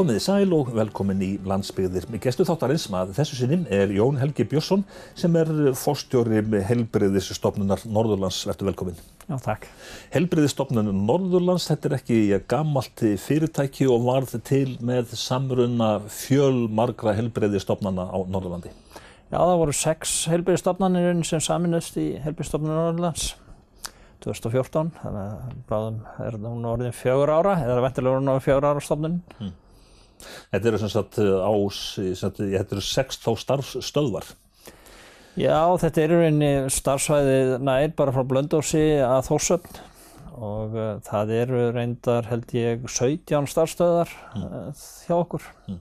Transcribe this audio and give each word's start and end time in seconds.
Komiði 0.00 0.20
sæl 0.24 0.52
og 0.56 0.70
velkomin 0.72 1.18
í 1.20 1.26
landsbyggðir. 1.44 2.06
Gestu 2.24 2.46
þáttarins 2.48 2.86
að 2.96 3.10
þessu 3.18 3.36
sinnum 3.36 3.66
er 3.68 3.90
Jón 3.92 4.16
Helgi 4.16 4.46
Björnsson 4.48 4.80
sem 5.12 5.34
er 5.36 5.50
fórstjóri 5.76 6.40
helbriðisstofnunar 6.64 7.82
Norðurlands. 7.84 8.38
Verður 8.48 8.70
velkomin. 8.70 9.02
Já, 9.26 9.36
takk. 9.44 9.68
Helbriðisstofnun 10.14 10.88
Norðurlands, 11.04 11.68
þetta 11.68 11.90
er 11.90 11.96
ekki 11.98 12.18
gammalt 12.48 13.04
fyrirtæki 13.26 13.90
og 13.92 14.08
varð 14.08 14.38
til 14.48 14.78
með 14.80 15.12
samrunna 15.20 15.92
fjöl 16.08 16.64
margra 16.72 17.12
helbriðistofnana 17.20 18.08
á 18.08 18.18
Norðurlandi. 18.24 18.72
Já, 19.28 19.36
það 19.36 19.56
voru 19.66 19.78
sex 19.84 20.18
helbriðistofnanir 20.32 21.24
sem 21.28 21.44
saminust 21.44 22.00
í 22.00 22.14
helbriðistofnun 22.24 22.72
Norðurlands. 22.72 23.34
2014, 24.24 24.94
þannig 25.02 25.26
að 25.28 25.64
bráðum 25.68 26.04
er 26.24 26.40
hún 26.40 26.70
orðin 26.72 26.96
fjögur 26.96 27.36
ára, 27.36 27.58
eða 27.60 27.82
ventilega 27.84 28.16
orðin 28.16 28.32
orðin 28.32 28.48
fjögur 28.48 28.72
ára 28.72 28.82
stofnun. 28.84 29.20
Mm. 29.36 29.58
Þetta 30.52 30.72
eru 30.72 30.80
sem 30.82 30.92
sagt 30.92 31.20
ás, 31.20 31.82
þetta 32.22 32.62
eru 32.62 32.84
sex 32.84 33.20
þá 33.22 33.30
starfstöðvar. 33.44 34.32
Já, 35.38 35.62
þetta 35.78 36.02
eru 36.02 36.18
einni 36.26 36.50
starfsvæði 36.72 37.60
nær 37.62 37.92
bara 37.98 38.12
frá 38.14 38.24
Blöndósi 38.26 38.82
að 39.04 39.28
Þórsöfn 39.28 39.78
og 40.40 40.74
uh, 40.74 40.96
það 41.04 41.32
eru 41.36 41.60
reyndar 41.74 42.26
held 42.30 42.52
ég 42.56 42.86
17 42.88 43.48
starfstöðar 43.50 44.10
mm. 44.34 44.44
uh, 44.46 44.84
hjá 45.06 45.14
okkur. 45.18 45.46
Mm. 45.68 45.80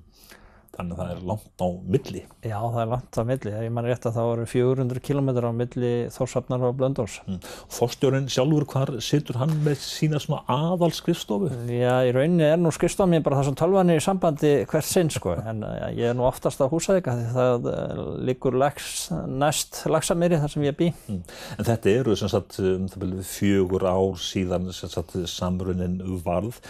Þannig 0.79 0.95
að 0.95 0.99
það 1.01 1.09
er 1.11 1.23
langt 1.27 1.59
á 1.59 1.67
milli. 1.91 2.19
Já, 2.47 2.55
það 2.55 2.77
er 2.79 2.89
langt 2.93 3.17
á 3.19 3.23
milli. 3.27 3.51
Ég 3.65 3.71
man 3.75 3.87
rétt 3.89 4.05
að 4.07 4.13
það 4.15 4.27
voru 4.29 4.43
400 4.47 5.01
km 5.03 5.29
á 5.43 5.51
milli 5.51 5.89
Þórsafnar 6.15 6.61
og 6.69 6.77
Blöndórs. 6.79 7.17
Mm. 7.27 7.39
Fórstjórun 7.75 8.29
sjálfur, 8.31 8.65
hvar 8.71 8.91
situr 9.03 9.39
hann 9.41 9.57
með 9.65 9.81
sína 9.83 10.21
svona 10.23 10.39
aðal 10.47 10.93
skrifstofu? 10.95 11.49
Já, 11.67 11.97
í 12.07 12.13
rauninni 12.15 12.45
er 12.47 12.61
nú 12.61 12.71
skrifstofan 12.71 13.11
mér 13.11 13.25
bara 13.25 13.41
það 13.41 13.49
sem 13.49 13.57
tölvan 13.59 13.91
er 13.91 13.99
í 13.99 14.05
sambandi 14.05 14.53
hvert 14.71 14.87
sinn, 14.87 15.11
sko. 15.11 15.35
En 15.49 15.65
ja, 15.65 15.91
ég 15.97 16.13
er 16.13 16.15
nú 16.15 16.23
oftast 16.29 16.63
á 16.63 16.71
húsæðika 16.71 17.17
því 17.17 17.27
það 17.35 17.69
uh, 17.73 18.01
liggur 18.29 18.55
lags, 18.61 19.09
næst 19.27 19.81
lagsamýri 19.91 20.39
þar 20.39 20.55
sem 20.55 20.67
ég 20.69 20.79
bý. 20.79 20.91
Mm. 21.09 21.19
En 21.57 21.69
þetta 21.73 21.95
eru 21.97 22.15
sem 22.21 22.31
sagt 22.31 22.61
um, 22.63 22.87
fjögur 23.27 23.83
ár 23.89 24.15
síðan 24.23 24.71
sagt, 24.71 25.17
samrunin 25.27 25.99
varð. 26.23 26.63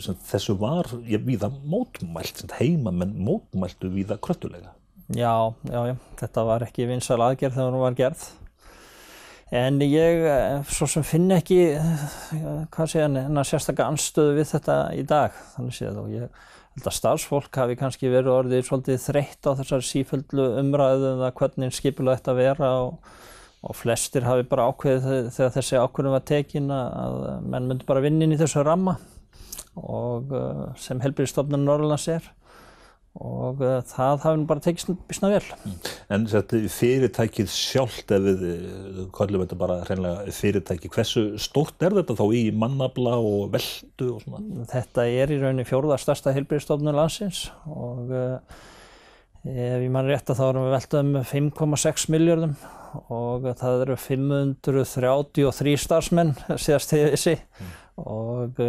Sem, 0.00 0.16
þessu 0.32 0.56
var, 0.62 0.88
ég 1.10 1.28
við 1.28 1.42
það 1.44 1.60
mótmælt, 1.68 2.46
heimamenn 2.56 3.18
mótmælt 3.20 3.49
mótmæltu 3.50 3.90
við 3.90 4.10
það 4.10 4.20
kröttulega. 4.26 4.74
Já, 5.10 5.54
já, 5.66 5.80
já, 5.90 5.96
þetta 6.20 6.44
var 6.46 6.62
ekki 6.62 6.86
vinsal 6.86 7.20
aðgerð 7.20 7.56
þegar 7.56 7.74
hún 7.74 7.82
var 7.82 7.96
gerð. 7.98 8.28
En 9.50 9.80
ég 9.82 10.24
eh, 10.30 10.60
svo 10.70 10.86
sem 10.86 11.02
finn 11.02 11.30
ekki, 11.34 11.58
eh, 11.74 12.04
hvað 12.70 12.92
sé 12.92 13.02
hann, 13.02 13.18
hennar 13.18 13.46
sérstaklega 13.48 13.90
anstöðu 13.90 14.36
við 14.36 14.52
þetta 14.52 14.76
í 14.94 15.02
dag. 15.02 15.34
Þannig 15.56 15.74
séð 15.74 15.98
og 16.04 16.12
ég 16.14 16.28
held 16.76 16.86
að 16.86 16.96
starfsfólk 17.00 17.58
hafi 17.58 17.78
kannski 17.80 18.12
verið 18.12 18.36
orðið 18.36 18.68
svolítið 18.68 19.02
þreytt 19.08 19.50
á 19.50 19.58
þessari 19.58 19.88
síföldlu 19.88 20.46
umræðu 20.62 21.14
um 21.16 21.24
það 21.24 21.36
hvernig 21.40 21.74
skipilega 21.74 22.20
þetta 22.20 22.36
vera 22.38 22.72
og, 22.84 23.14
og 23.66 23.74
flestir 23.76 24.28
hafi 24.28 24.46
bara 24.46 24.70
ákveðið 24.70 25.32
þegar 25.34 25.56
þessi 25.58 25.80
ákveðinu 25.82 26.14
var 26.14 26.28
tekin 26.30 26.70
að 26.70 27.18
menn 27.42 27.66
myndi 27.66 27.88
bara 27.90 28.04
vinna 28.04 28.28
inn 28.28 28.36
í 28.36 28.38
þessu 28.38 28.62
ramma 28.62 29.00
og 29.74 30.30
eh, 30.30 30.68
sem 30.78 31.02
helbriðstofnun 31.02 31.66
Norrlands 31.66 32.06
er 32.14 32.30
og 33.18 33.58
uh, 33.64 33.80
það 33.90 34.22
hafi 34.22 34.44
bara 34.46 34.62
tekið 34.62 34.98
bísna 35.10 35.30
vel. 35.32 35.42
Mm. 35.66 35.78
En 36.14 36.26
þetta 36.30 36.60
fyrirtækið 36.70 37.48
sjálft 37.50 38.12
ef 38.14 38.22
við 38.22 38.44
uh, 38.46 39.00
kallum 39.16 39.42
þetta 39.42 39.58
bara 39.58 39.78
hreinlega 39.88 40.34
fyrirtæki, 40.34 40.90
hversu 40.94 41.24
stórt 41.42 41.82
er 41.82 41.96
þetta 41.98 42.14
þá 42.20 42.24
í 42.38 42.42
mannabla 42.54 43.16
og 43.18 43.50
veldu 43.56 44.12
og 44.14 44.22
svona? 44.22 44.66
Þetta 44.70 45.06
er 45.10 45.34
í 45.34 45.40
rauninni 45.42 45.66
fjórða 45.66 45.98
stærsta 46.00 46.34
heilbyrjastofnun 46.36 46.96
landsins 46.96 47.48
og 47.66 48.14
uh, 48.14 48.60
ef 49.42 49.82
ég 49.82 49.90
mann 49.90 50.06
rétt 50.06 50.30
að 50.30 50.38
þá 50.38 50.46
erum 50.46 50.68
við 50.68 50.76
velduð 50.76 51.02
um 51.02 51.18
5,6 51.32 52.06
miljardum 52.14 52.54
og 53.10 53.44
það 53.58 53.84
eru 53.84 53.98
533 54.02 55.76
starfsmenn 55.78 56.32
síðast 56.58 56.94
þegar 56.94 57.12
þessi 57.14 57.36
mm. 57.38 57.76
og 58.02 58.64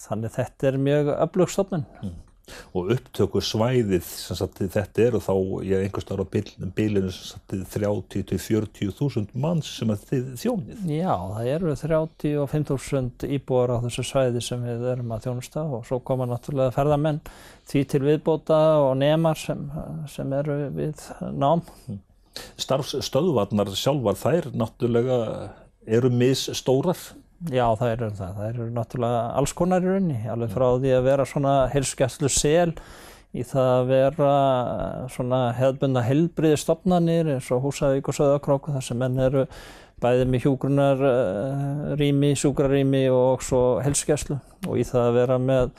þannig 0.00 0.34
þetta 0.34 0.68
er 0.68 0.82
mjög 0.88 1.14
öflugstofnun. 1.16 1.86
Mm 2.00 2.18
og 2.76 2.90
upptöku 2.94 3.42
svæðið 3.44 4.06
sagt, 4.06 4.60
þetta 4.60 5.04
eru 5.06 5.20
þá 5.22 5.34
ég 5.66 5.84
einhvers 5.84 6.08
vegar 6.08 6.24
á 6.24 6.32
bílinu 6.76 7.10
30-40 7.50 8.92
þúsund 8.98 9.32
manns 9.34 9.70
sem 9.78 9.92
að 9.92 10.04
þið 10.10 10.28
þjónið. 10.42 10.82
Já, 10.90 11.14
það 11.36 11.50
eru 11.54 11.76
35.000 11.82 13.30
íbúar 13.38 13.74
á 13.74 13.82
þessu 13.86 14.06
svæði 14.10 14.44
sem 14.44 14.66
við 14.66 14.86
erum 14.94 15.14
að 15.14 15.26
þjónusta 15.28 15.64
og 15.66 15.86
svo 15.88 16.00
koma 16.04 16.28
náttúrulega 16.30 16.74
ferðamenn 16.76 17.22
því 17.70 17.86
til 17.90 18.02
viðbóta 18.06 18.60
og 18.84 18.94
nemar 19.00 19.38
sem, 19.38 19.66
sem 20.10 20.38
eru 20.40 20.60
við 20.74 21.06
nám. 21.36 21.64
Starfsstöðvarnar 22.60 23.72
sjálfar 23.74 24.18
þær 24.18 24.52
náttúrulega 24.54 25.18
eru 25.90 26.10
misstórar 26.12 26.98
Já, 27.48 27.64
það 27.72 27.90
eru 27.94 28.08
það. 28.18 28.32
Það 28.36 28.48
eru 28.50 28.64
náttúrulega 28.76 29.20
alls 29.40 29.52
konar 29.56 29.84
í 29.84 29.88
rauninni, 29.88 30.18
alveg 30.28 30.50
frá 30.52 30.66
því 30.74 30.90
að 30.92 31.06
vera 31.06 31.24
svona 31.28 31.54
heilskjæslu 31.72 32.28
sel 32.34 32.74
í 33.30 33.44
það 33.46 33.68
að 33.76 33.86
vera 33.88 34.32
svona 35.14 35.38
hefðbundna 35.56 36.02
heilbriði 36.04 36.58
stopnarnir 36.60 37.30
eins 37.36 37.48
og 37.54 37.62
Húsavík 37.64 38.10
og 38.10 38.18
Söðakróku 38.18 38.74
þar 38.74 38.84
sem 38.84 39.00
menn 39.00 39.16
eru 39.22 39.46
bæðið 40.04 40.30
með 40.32 40.44
hjúgrunarrými, 40.46 42.34
sjúkrarrými 42.42 43.02
og 43.14 43.44
svo 43.46 43.64
heilskjæslu 43.84 44.36
og 44.66 44.76
í 44.76 44.84
það 44.88 45.06
að 45.06 45.18
vera 45.20 45.40
með, 45.40 45.74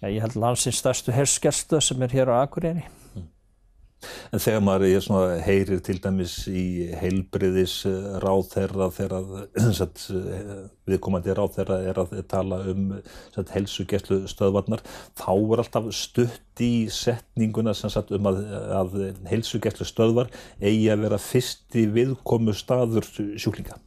já, 0.00 0.08
ég 0.08 0.24
held 0.24 0.40
landsins 0.40 0.80
stærstu 0.80 1.12
heilskjæslu 1.16 1.80
sem 1.84 2.08
er 2.08 2.16
hér 2.16 2.32
á 2.32 2.40
Akureyri. 2.40 2.86
En 4.32 4.42
þegar 4.42 4.64
maður 4.66 5.42
heyrir 5.44 5.82
til 5.84 5.98
dæmis 6.02 6.36
í 6.50 6.64
heilbriðis 7.00 7.76
ráðherra 8.22 8.88
þegar 8.94 9.28
viðkomandi 10.90 11.36
ráðherra 11.36 11.78
er 11.90 12.00
að 12.02 12.16
tala 12.30 12.62
um 12.72 12.96
helsugeslu 13.52 14.22
stöðvarnar, 14.30 14.82
þá 15.18 15.30
er 15.36 15.62
alltaf 15.64 15.88
stutt 15.96 16.62
í 16.62 16.88
setninguna 16.92 17.74
sagt, 17.74 18.12
um 18.14 18.28
að, 18.30 18.42
að 18.80 18.98
helsugeslu 19.30 19.86
stöðvar 19.88 20.32
eigi 20.60 20.90
að 20.92 21.06
vera 21.06 21.22
fyrsti 21.22 21.86
viðkomu 21.94 22.54
staður 22.56 23.08
sjúklinga. 23.12 23.78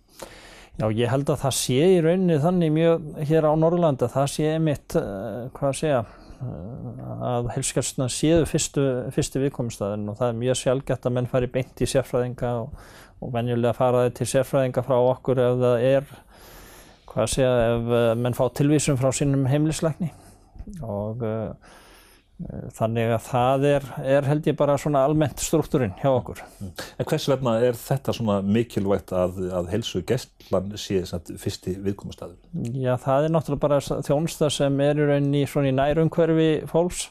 Já, 0.76 0.90
ég 0.92 1.08
held 1.08 1.30
að 1.32 1.40
það 1.46 1.53
sé 1.56 1.76
í 1.88 2.00
rauninni 2.03 2.36
þannig 2.44 2.72
mjög 2.76 3.03
hér 3.30 3.46
á 3.47 3.52
Norrlanda, 3.56 4.09
það 4.12 4.26
sé 4.34 4.47
einmitt, 4.58 4.96
uh, 5.00 5.46
hvað 5.56 5.70
að 5.70 5.78
segja, 5.80 6.02
að 6.35 7.50
heilskjálfsna 7.53 8.07
séu 8.12 8.44
fyrstu, 8.50 8.84
fyrstu 9.16 9.41
viðkomstæðin 9.44 10.09
og 10.12 10.18
það 10.19 10.31
er 10.31 10.40
mjög 10.41 10.59
sjálfgætt 10.59 11.07
að 11.07 11.16
menn 11.16 11.29
fari 11.31 11.50
beint 11.51 11.81
í 11.81 11.88
sérfræðinga 11.90 12.51
og, 12.63 12.75
og 13.23 13.31
venjulega 13.35 13.75
faraði 13.78 14.13
til 14.19 14.28
sérfræðinga 14.34 14.84
frá 14.85 14.97
okkur 14.97 15.41
ef 15.46 15.57
það 15.63 15.85
er, 15.91 16.12
hvað 17.07 17.23
að 17.23 17.31
segja, 17.35 17.53
ef 17.69 17.96
eh, 18.01 18.12
menn 18.25 18.38
fá 18.38 18.44
tilvísum 18.59 19.00
frá 19.00 19.09
sínum 19.16 19.47
heimlisleikni 19.50 20.12
og 20.84 21.23
uh, 21.23 21.75
Þannig 22.75 23.13
að 23.16 23.22
það 23.29 23.66
er, 23.69 23.85
er 24.12 24.25
held 24.28 24.47
ég 24.50 24.57
bara 24.59 24.73
svona 24.79 25.06
almennt 25.07 25.40
struktúrin 25.40 25.94
hjá 26.01 26.09
okkur. 26.09 26.41
Mm. 26.59 26.72
En 27.00 27.07
hvers 27.07 27.28
vegna 27.31 27.53
er 27.63 27.78
þetta 27.79 28.16
svona 28.18 28.41
mikilvægt 28.44 29.13
að, 29.16 29.40
að 29.56 29.69
helsu 29.72 30.01
gestlan 30.07 30.73
sé 30.75 31.00
fyrsti 31.40 31.78
viðkomastæður? 31.85 32.35
Já, 32.75 32.97
það 33.06 33.29
er 33.29 33.35
náttúrulega 33.38 33.63
bara 33.63 33.79
þjónusta 33.79 34.51
sem 34.51 34.84
er 34.84 35.00
í 35.00 35.07
rauninni 35.07 35.46
svona 35.47 35.72
í 35.72 35.78
nærumhverfi 35.78 36.50
fólks 36.72 37.06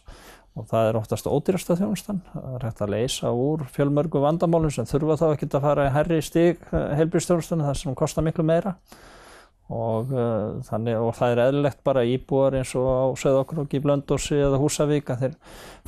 og 0.55 0.69
það 0.71 0.91
er 0.91 1.01
oftast 1.01 1.31
ódýrasta 1.33 1.79
þjónustan. 1.81 2.21
Það 2.35 2.53
er 2.59 2.69
hægt 2.69 2.85
að 2.85 2.95
leysa 2.95 3.33
úr 3.33 3.65
fjölmörgu 3.75 4.21
vandamálum 4.23 4.77
sem 4.77 4.87
þurfa 4.93 5.17
þá 5.23 5.27
ekki 5.31 5.49
að 5.51 5.67
fara 5.71 5.89
í 5.89 5.95
herri 5.97 6.21
stík 6.23 6.69
eh, 6.69 6.93
heilbjörnstjónustunni 7.01 7.65
þar 7.67 7.81
sem 7.81 7.97
kostar 7.97 8.29
miklu 8.29 8.45
meira 8.47 8.77
og, 9.73 10.11
uh, 10.13 10.59
þannig, 10.67 10.99
og 11.01 11.15
það 11.17 11.35
er 11.35 11.43
eðlilegt 11.47 11.79
bara 11.87 12.05
íbúar 12.05 12.59
eins 12.59 12.75
og 12.77 12.85
á 12.85 13.05
Söðokróki, 13.21 13.81
Blöndósi 13.81 14.37
eða 14.37 14.61
Húsavík 14.61 15.15
að 15.15 15.25
þeir 15.25 15.39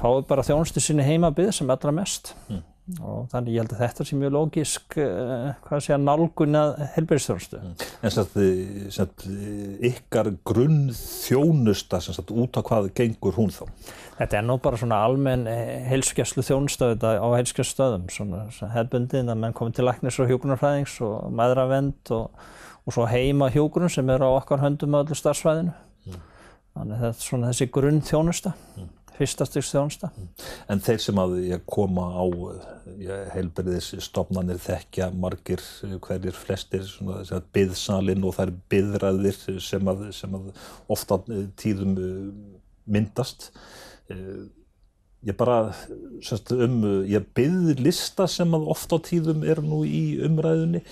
fái 0.00 0.24
bara 0.30 0.46
þjónustu 0.46 0.80
sinni 0.80 1.04
heimabið 1.04 1.52
sem 1.58 1.70
allra 1.72 1.92
mest 1.92 2.32
mm. 2.48 2.62
og 3.02 3.28
þannig 3.34 3.52
ég 3.52 3.60
held 3.60 3.76
að 3.76 3.84
þetta 3.84 4.08
sé 4.08 4.16
mjög 4.16 4.34
lógisk 4.38 4.98
uh, 5.04 5.52
hvað 5.68 5.84
sé 5.84 5.92
að 5.92 6.08
nálguna 6.08 6.64
helbæðisþjónustu. 6.96 7.60
Mm. 7.60 7.76
En 8.00 8.16
satt, 8.16 8.40
satt, 8.96 9.28
ykkar 9.92 10.32
grunn 10.48 10.82
þjónusta 10.96 12.00
satt, 12.08 12.32
út 12.32 12.56
á 12.56 12.64
hvað 12.64 12.90
gengur 12.96 13.36
hún 13.36 13.52
þá? 13.52 13.66
Þetta 14.16 14.40
er 14.40 14.48
nú 14.48 14.56
bara 14.64 14.80
svona 14.80 15.04
almenn 15.04 15.44
heilsugjastlu 15.90 16.48
þjónustöð 16.48 17.04
á 17.04 17.28
heilsugjaststöðum, 17.36 18.08
svona 18.08 18.46
hefbundin 18.72 19.28
að 19.28 19.42
menn 19.42 19.56
komi 19.56 19.76
til 19.76 19.84
læknis 19.84 20.16
og 20.16 20.32
hjókunarfræðings 20.32 20.96
og 21.04 21.26
maðuravend 21.36 22.16
og 22.16 22.46
og 22.86 22.94
svo 22.94 23.06
heima 23.10 23.50
hjógrun 23.50 23.90
sem 23.92 24.10
er 24.14 24.22
á 24.22 24.30
okkar 24.30 24.62
höndum 24.62 24.94
með 24.94 25.06
öllu 25.06 25.18
starfsvæðinu. 25.18 25.74
Mm. 26.06 26.20
Þannig 26.76 27.02
þetta 27.02 27.18
er 27.18 27.26
svona 27.26 27.50
þessi 27.50 27.68
grunn 27.74 28.02
þjónusta, 28.06 28.52
mm. 28.76 28.90
fyrstastygs 29.16 29.70
þjónusta. 29.74 30.10
Mm. 30.12 30.28
En 30.72 30.82
þeir 30.86 31.00
sem 31.02 31.22
að 31.22 31.36
koma 31.66 32.06
á 32.14 32.24
heilberiðis 33.34 33.90
stofnanir 34.06 34.60
þekkja 34.62 35.10
margir 35.16 35.64
hverjir 36.04 36.36
flestir 36.36 36.86
byðsalinn 37.56 38.26
og 38.26 38.38
er 38.44 38.54
byðræðir 38.70 39.40
sem 39.64 39.90
að, 39.90 40.06
sem 40.16 40.38
að 40.38 40.52
ofta 40.92 41.18
tíðum 41.58 41.96
myndast. 42.86 43.50
Ég 45.26 45.34
bara 45.38 45.72
semst, 46.24 46.52
um, 46.54 46.76
ég 47.08 47.24
byggði 47.36 47.74
lista 47.82 48.28
sem 48.30 48.52
að 48.54 48.68
oft 48.72 48.92
á 48.94 48.98
tíðum 49.02 49.42
er 49.46 49.60
nú 49.64 49.80
í 49.86 50.18
umræðunni 50.26 50.82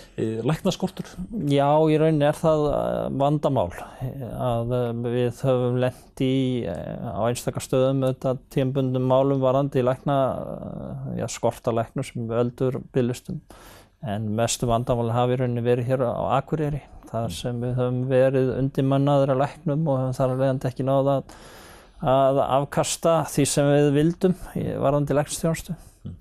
læknaskortur? 0.46 1.06
Já, 1.50 1.69
í 1.86 1.98
rauninni 2.00 2.26
er 2.28 2.38
það 2.38 2.64
vandamál 3.20 3.69
að 3.78 4.75
við 5.06 5.44
höfum 5.44 5.78
lendi 5.84 6.32
á 6.66 7.22
einstakar 7.28 7.64
stöðum 7.64 8.02
auðvitað 8.08 8.42
tímbundum 8.54 9.06
málum 9.10 9.42
varandi 9.44 9.82
í 9.82 9.86
lækna, 9.86 10.19
já, 11.20 11.28
skorta 11.31 11.75
læknum 11.75 12.06
sem 12.06 12.28
veldur 12.31 12.82
bygglistum 12.94 13.40
en 14.04 14.28
mestu 14.36 14.69
vandamál 14.69 15.12
hafi 15.14 15.38
í 15.38 15.40
rauninni 15.40 15.64
verið 15.64 15.92
hér 15.92 16.08
á 16.10 16.36
Akureyri 16.40 16.82
þar 17.08 17.32
sem 17.32 17.60
við 17.62 17.76
höfum 17.78 18.00
verið 18.10 18.56
undirmannaður 18.58 19.34
að 19.34 19.44
læknum 19.44 19.86
og 19.88 20.00
höfum 20.00 20.16
þar 20.19 20.32
að 20.32 20.42
leiðandi 20.42 20.70
ekki 20.70 20.86
náða 20.88 21.20
að 21.20 21.36
að 22.05 22.41
afkasta 22.45 23.17
því 23.33 23.45
sem 23.49 23.71
við 23.71 23.91
vildum 23.99 24.37
varðandi 24.55 25.17
læknstjónustu 25.17 25.75
mm. 25.75 26.15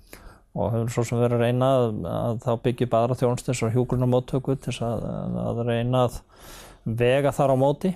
og 0.56 0.72
höfum 0.72 0.90
svo 0.94 1.04
sem 1.08 1.20
verið 1.20 1.38
að 1.38 1.44
reyna 1.44 1.70
að, 1.76 1.86
að 2.14 2.42
þá 2.46 2.50
byggja 2.66 2.90
bara 2.94 3.18
þjónustu 3.20 3.52
eins 3.52 3.62
og 3.66 3.76
hjúgrunna 3.76 4.08
móttöku 4.10 4.56
til 4.64 4.76
að, 4.86 5.08
að 5.44 5.64
reyna 5.68 6.06
að 6.08 6.20
vega 6.84 7.32
þar 7.34 7.54
á 7.54 7.56
móti 7.58 7.94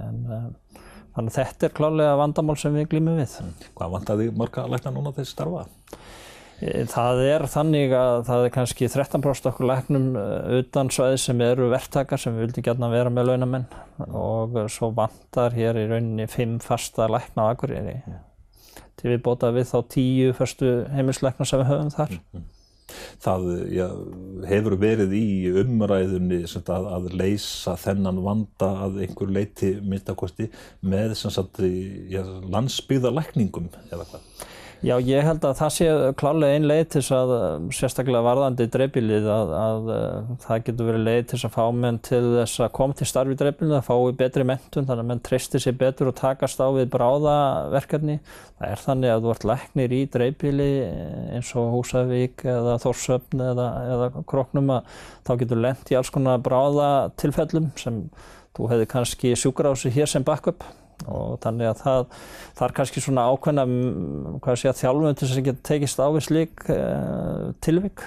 en 0.00 0.20
uh, 0.28 0.48
þannig 1.14 1.30
að 1.30 1.38
þetta 1.38 1.68
er 1.68 1.74
klálega 1.76 2.18
vandamál 2.18 2.56
sem 2.58 2.74
við 2.74 2.90
glýmum 2.92 3.20
við. 3.20 3.36
Hvað 3.78 3.96
vandaði 3.98 4.28
marga 4.34 4.66
lækna 4.70 4.92
núna 4.94 5.14
þessi 5.14 5.34
starfa? 5.34 5.66
Það 6.60 7.22
er 7.26 7.44
þannig 7.50 7.92
að 7.98 8.20
það 8.28 8.44
er 8.44 8.52
kannski 8.54 8.86
13% 8.88 9.48
okkur 9.50 9.68
læknum 9.68 10.14
eh, 10.20 10.60
utan 10.60 10.90
svæði 10.94 11.18
sem 11.20 11.42
eru 11.44 11.66
verktakar 11.72 12.20
sem 12.20 12.36
við 12.36 12.46
vildum 12.46 12.66
gætna 12.68 12.90
vera 12.92 13.12
með 13.12 13.32
launamenn 13.32 13.66
og 14.06 14.56
svo 14.72 14.92
vantar 14.94 15.56
hér 15.56 15.80
í 15.82 15.88
rauninni 15.90 16.28
5 16.30 16.60
fasta 16.64 17.10
lækna 17.10 17.48
á 17.48 17.52
Akureyri 17.52 17.98
til 19.00 19.12
við 19.12 19.24
bóta 19.26 19.50
við 19.52 19.68
þá 19.68 19.78
10 19.96 20.36
fyrstu 20.38 20.74
heimilslækna 20.94 21.46
sem 21.48 21.60
við 21.60 21.72
höfum 21.72 21.90
þar. 21.92 22.14
Mm-hmm. 22.14 22.50
Það 23.24 23.44
já, 23.72 23.86
hefur 24.50 24.76
verið 24.80 25.14
í 25.16 25.26
umræðunni 25.62 26.42
að, 26.44 26.88
að 26.96 27.06
leysa 27.16 27.74
þennan 27.80 28.20
vanda 28.24 28.68
að 28.86 29.00
einhver 29.06 29.32
leiti 29.32 29.74
myndakosti 29.82 30.50
með 30.84 31.16
landsbyggðarlækningum 32.54 33.70
eða 33.90 34.06
hvað? 34.12 34.28
Já, 34.84 34.98
ég 35.00 35.24
held 35.24 35.44
að 35.48 35.54
það 35.56 35.70
sé 35.72 35.84
klálega 36.20 36.56
einn 36.58 36.66
leið 36.68 36.82
til 36.92 37.00
þess 37.00 37.12
að 37.16 37.30
sérstaklega 37.72 38.20
varðandi 38.26 38.66
dreifbílið 38.68 39.28
að, 39.32 39.52
að, 39.56 39.86
að 39.94 40.26
það 40.42 40.60
getur 40.66 40.88
verið 40.90 41.06
leið 41.06 41.20
til 41.22 41.38
þess 41.38 41.48
að 41.48 41.54
fá 41.54 41.78
menn 41.78 42.00
til 42.04 42.20
þess 42.34 42.60
að 42.66 42.74
koma 42.76 42.98
til 42.98 43.08
starfi 43.08 43.32
í 43.32 43.38
dreifbílið, 43.40 43.72
að 43.78 43.86
fái 43.86 44.18
betri 44.20 44.46
mentun 44.50 44.90
þannig 44.90 45.06
að 45.06 45.08
menn 45.08 45.24
treystir 45.24 45.64
sér 45.64 45.78
betur 45.80 46.12
og 46.12 46.18
takast 46.20 46.60
á 46.60 46.68
við 46.76 46.92
bráðaverkefni. 46.92 48.18
Það 48.60 48.76
er 48.76 48.84
þannig 48.84 49.14
að 49.14 49.24
þú 49.24 49.32
ert 49.32 49.48
læknir 49.54 49.96
í 49.96 50.04
dreifbíli 50.18 50.70
eins 51.38 51.56
og 51.56 51.72
Húsavík 51.78 52.44
eða 52.44 52.78
Þórsöfn 52.84 53.48
eða, 53.48 53.72
eða 53.96 54.12
Kroknum 54.28 54.72
að 54.76 54.94
þá 55.24 55.36
getur 55.46 55.64
lent 55.64 55.96
í 55.96 56.00
alls 56.02 56.12
konar 56.12 56.44
bráðatilfellum 56.44 57.72
sem 57.80 58.04
þú 58.52 58.72
hefði 58.74 58.92
kannski 58.92 59.36
sjúkrási 59.38 59.96
hér 59.96 60.12
sem 60.12 60.28
backup 60.28 60.68
og 61.04 61.38
þannig 61.44 61.70
að 61.70 61.80
það, 61.82 62.04
það 62.56 62.66
er 62.66 62.74
kannski 62.78 63.02
svona 63.04 63.28
ákveðna 63.30 63.64
þjálfum 64.80 65.16
til 65.16 65.28
þess 65.28 65.40
að 65.40 65.48
geta 65.48 65.66
tekist 65.68 66.02
á 66.02 66.06
við 66.14 66.26
slík 66.28 66.66
uh, 66.72 67.48
tilvík 67.64 68.04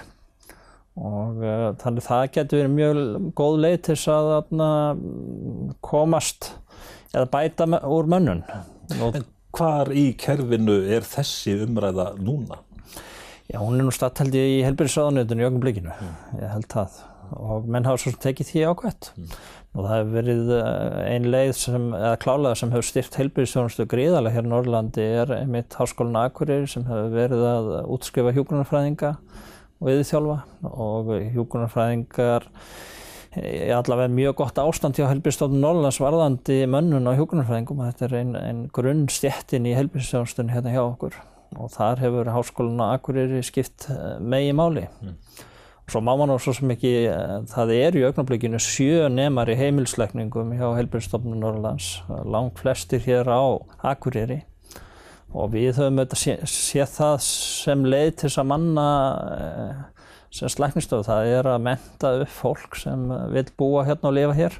og 0.97 1.41
uh, 1.43 1.71
þannig 1.81 2.03
að 2.03 2.07
það 2.07 2.23
getur 2.37 2.61
verið 2.63 2.77
mjög 2.77 3.01
góð 3.37 3.57
leið 3.65 3.77
til 3.79 3.95
þess 3.95 4.13
að 4.15 4.31
atna, 4.37 4.69
komast 5.85 6.51
eða 7.13 7.27
bæta 7.33 7.67
me, 7.69 7.81
úr 7.85 8.09
mönnun. 8.09 8.41
En 8.97 9.27
hvar 9.57 9.91
í 9.93 10.09
kerfinu 10.19 10.79
er 10.93 11.05
þessi 11.05 11.57
umræða 11.65 12.11
núna? 12.21 12.63
Já, 13.47 13.61
hún 13.61 13.77
er 13.77 13.85
nú 13.87 13.93
ég 14.35 14.57
í 14.57 14.65
helbæriðsraðanöðunni 14.65 15.45
í 15.45 15.47
ögnum 15.47 15.61
mm. 15.93 16.17
ég 16.41 16.51
held 16.51 16.67
það 16.73 16.97
og 17.37 17.65
menn 17.67 17.87
hafa 17.87 17.99
svo 17.99 18.11
tekið 18.23 18.49
því 18.51 18.65
ákvæmt. 18.71 19.07
Mm 19.15 19.31
og 19.77 19.85
það 19.85 19.93
hefur 19.93 20.15
verið 20.15 20.51
eh, 20.57 20.97
ein 21.13 21.29
leið 21.29 21.53
sem, 21.59 21.87
eða 21.93 22.17
klálega 22.23 22.57
sem 22.57 22.73
hefur 22.73 22.87
styrt 22.87 23.17
heilbyrðistjónustu 23.19 23.85
gríðarlega 23.91 24.39
hér 24.39 24.49
í 24.49 24.51
Norrlandi 24.51 25.07
er 25.21 25.33
einmitt 25.37 25.77
Háskólinn 25.77 26.17
Akureyri 26.23 26.69
sem 26.71 26.87
hefur 26.89 27.13
verið 27.13 27.45
að 27.45 27.71
útskrifa 27.93 28.33
hjúgrunarfræðinga 28.35 29.13
og 29.77 29.89
viðþjálfa 29.91 30.37
og 30.73 31.11
hjúgrunarfræðingar 31.35 32.49
er 33.37 33.75
allavega 33.77 34.09
mjög 34.09 34.37
gott 34.41 34.59
ástand 34.61 34.97
hjá 34.97 35.05
heilbyrðistofnun 35.11 35.61
Norrlands 35.61 35.99
varðandi 36.01 36.63
mönnun 36.73 37.05
á 37.05 37.13
hjúgrunarfræðingum 37.19 37.83
og 37.83 37.91
þetta 37.91 38.07
er 38.07 38.19
einn 38.21 38.37
ein 38.39 38.61
grunn 38.73 39.05
stjettin 39.13 39.67
í 39.69 39.75
heilbyrðistjónustunni 39.77 40.55
hérna 40.55 40.73
hjá 40.73 40.81
okkur 40.87 41.19
og 41.55 41.71
þar 41.75 42.01
hefur 42.01 42.31
Háskólinn 42.33 42.83
Akureyri 42.83 43.43
skipt 43.45 43.87
eh, 43.93 44.17
megi 44.19 44.53
máli. 44.57 44.87
Mm. 45.03 45.17
Svo 45.87 46.01
má 46.03 46.11
á 46.11 46.35
svo 46.35 46.51
sem 46.51 46.67
ekki, 46.73 46.89
eh, 47.07 47.47
það 47.47 47.69
er 47.71 47.95
í 47.95 48.01
augnablikinu 48.03 48.59
sjö 48.59 49.07
nemar 49.07 49.47
í 49.47 49.55
heimilsleikningum 49.55 50.51
hjá 50.59 50.75
Helbjörnstofnun 50.75 51.39
Norrlands, 51.39 52.03
langt 52.27 52.59
flestir 52.59 52.99
hér 52.99 53.23
á 53.31 53.55
Akureyri 53.79 54.43
og 55.31 55.53
við 55.53 55.79
höfum 55.79 56.01
auðvitað 56.01 56.19
séð 56.19 56.43
sé 56.51 56.83
það 56.91 57.23
sem 57.23 57.87
leið 57.87 58.11
til 58.11 58.27
þess 58.27 58.43
að 58.43 58.51
manna 58.51 58.87
eh, 59.37 59.79
sem 60.27 60.51
slæknistöðu, 60.51 61.07
það 61.07 61.31
er 61.37 61.47
að 61.53 61.63
menta 61.69 62.11
upp 62.19 62.33
fólk 62.35 62.75
sem 62.75 63.07
vil 63.31 63.47
búa 63.55 63.87
hérna 63.87 64.11
og 64.11 64.17
lifa 64.17 64.35
hér 64.35 64.59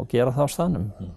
og 0.00 0.08
gera 0.08 0.32
það 0.32 0.48
á 0.48 0.54
staðnum. 0.56 0.88
Mm. 0.96 1.12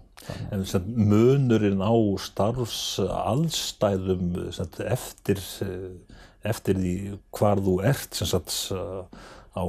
En 0.51 0.59
munurinn 1.07 1.79
á 1.79 1.95
starfsaðstæðum 2.19 4.51
eftir, 4.91 5.39
eh, 5.63 6.03
eftir 6.45 6.77
því 6.77 6.93
hvar 7.37 7.61
þú 7.63 7.79
ert, 7.87 8.13
sem 8.17 8.29
sagt, 8.29 8.53
á 9.57 9.63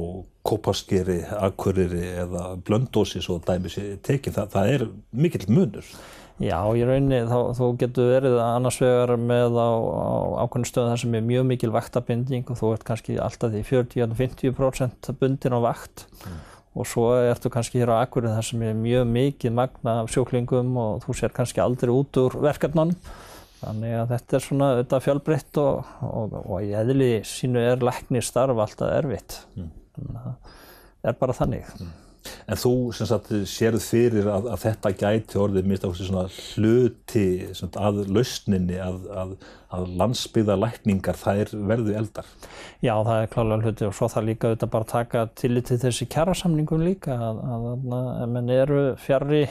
Kópaskeri, 0.45 1.23
Akureyri 1.39 2.05
eða 2.23 2.53
Blöndósi 2.65 3.21
svo 3.21 3.39
dæmis 3.43 3.77
tekið, 4.05 4.37
það, 4.37 4.49
það 4.53 4.71
er 4.75 4.87
mikill 5.11 5.45
munur. 5.49 5.91
Já, 6.39 6.55
í 6.71 6.85
rauninni 6.87 7.25
þá, 7.27 7.51
þú 7.57 7.65
getur 7.81 8.13
verið 8.13 8.37
annars 8.39 8.77
vegar 8.79 9.11
með 9.19 9.57
á, 9.59 9.69
á 9.75 10.07
ákveðinu 10.45 10.69
stöðu 10.69 10.91
þar 10.93 11.01
sem 11.01 11.17
er 11.19 11.25
mjög 11.27 11.49
mikil 11.49 11.71
vaktabinding 11.73 12.45
og 12.47 12.59
þú 12.61 12.69
ert 12.77 12.85
kannski 12.87 13.17
alltaf 13.19 13.51
því 13.51 13.63
40-50% 13.67 15.09
bundin 15.19 15.57
á 15.57 15.59
vakt 15.65 16.05
mm. 16.07 16.37
og 16.79 16.87
svo 16.87 17.09
ertu 17.19 17.51
kannski 17.51 17.81
hér 17.81 17.91
á 17.91 17.99
Akureyri 18.05 18.37
þar 18.37 18.47
sem 18.53 18.63
er 18.69 18.79
mjög 18.79 19.11
mikið 19.11 19.57
magna 19.59 19.97
af 20.05 20.13
sjóklingum 20.15 20.71
og 20.79 21.03
þú 21.03 21.17
sér 21.19 21.35
kannski 21.35 21.59
aldrei 21.65 21.91
út 21.91 22.21
úr 22.23 22.39
verkefnanum 22.47 22.95
Þannig 23.59 23.97
að 23.99 24.13
þetta 24.13 24.37
er 24.37 24.43
svona 24.45 24.69
auðvitað 24.73 25.05
fjálbreytt 25.05 25.59
og, 25.59 25.91
og, 26.07 26.37
og 26.45 26.63
í 26.63 26.71
eðli 26.79 27.11
sínu 27.27 27.63
er 27.73 27.83
læknir 27.83 28.23
starf 28.23 28.61
alltaf 28.63 28.93
erfitt. 29.01 29.41
Mm 29.59 29.75
það 30.99 31.11
er 31.11 31.19
bara 31.19 31.35
þannig. 31.37 31.73
Mm. 31.79 31.97
En 32.51 32.59
þú 32.59 32.71
sem 32.93 33.07
sagt 33.07 33.29
sérð 33.47 33.79
fyrir 33.81 34.27
að, 34.29 34.49
að 34.51 34.63
þetta 34.65 34.89
gæti 34.99 35.37
orðið 35.39 35.69
minnst 35.69 35.85
á 35.87 35.89
svona 35.95 36.25
hluti 36.27 37.23
svona, 37.57 37.85
að 37.87 38.01
lausninni 38.11 38.75
að, 38.83 38.97
að, 39.21 39.31
að 39.73 39.85
landsbyðalækningar 40.01 41.17
það 41.17 41.41
er 41.45 41.53
verðu 41.71 41.95
eldar? 42.01 42.27
Já 42.85 42.91
það 43.07 43.23
er 43.23 43.31
klálega 43.33 43.69
hluti 43.69 43.87
og 43.87 43.95
svo 43.97 44.11
það 44.11 44.27
líka 44.29 44.51
auðvitað 44.51 44.73
bara 44.75 44.89
taka 44.91 45.23
til 45.39 45.53
til 45.63 45.79
þessi 45.85 46.09
kjærasamningum 46.11 46.83
líka 46.85 47.17
að 47.23 48.27
menn 48.35 48.53
eru 48.53 48.83
fjari 48.99 49.45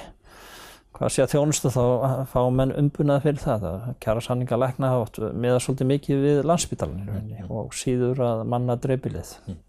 hvað 0.96 1.14
sé 1.14 1.24
að 1.24 1.32
þjónustu 1.34 1.72
þá 1.74 1.82
fá 2.30 2.40
menn 2.54 2.74
umbunað 2.78 3.24
fyrir 3.26 3.42
það. 3.42 3.66
Kjærasamninga 4.02 4.58
lækna 4.58 4.92
hafa 4.94 5.30
meða 5.34 5.62
svolítið 5.62 5.90
mikið 5.92 6.22
við 6.24 6.40
landsbyðalinni 6.48 7.42
mm. 7.44 7.50
og 7.54 7.74
síður 7.76 8.22
að 8.26 8.44
manna 8.50 8.78
dreifbilið. 8.80 9.34
Mm. 9.46 9.60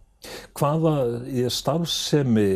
Hvaða 0.58 0.94
starfsemi 1.54 2.50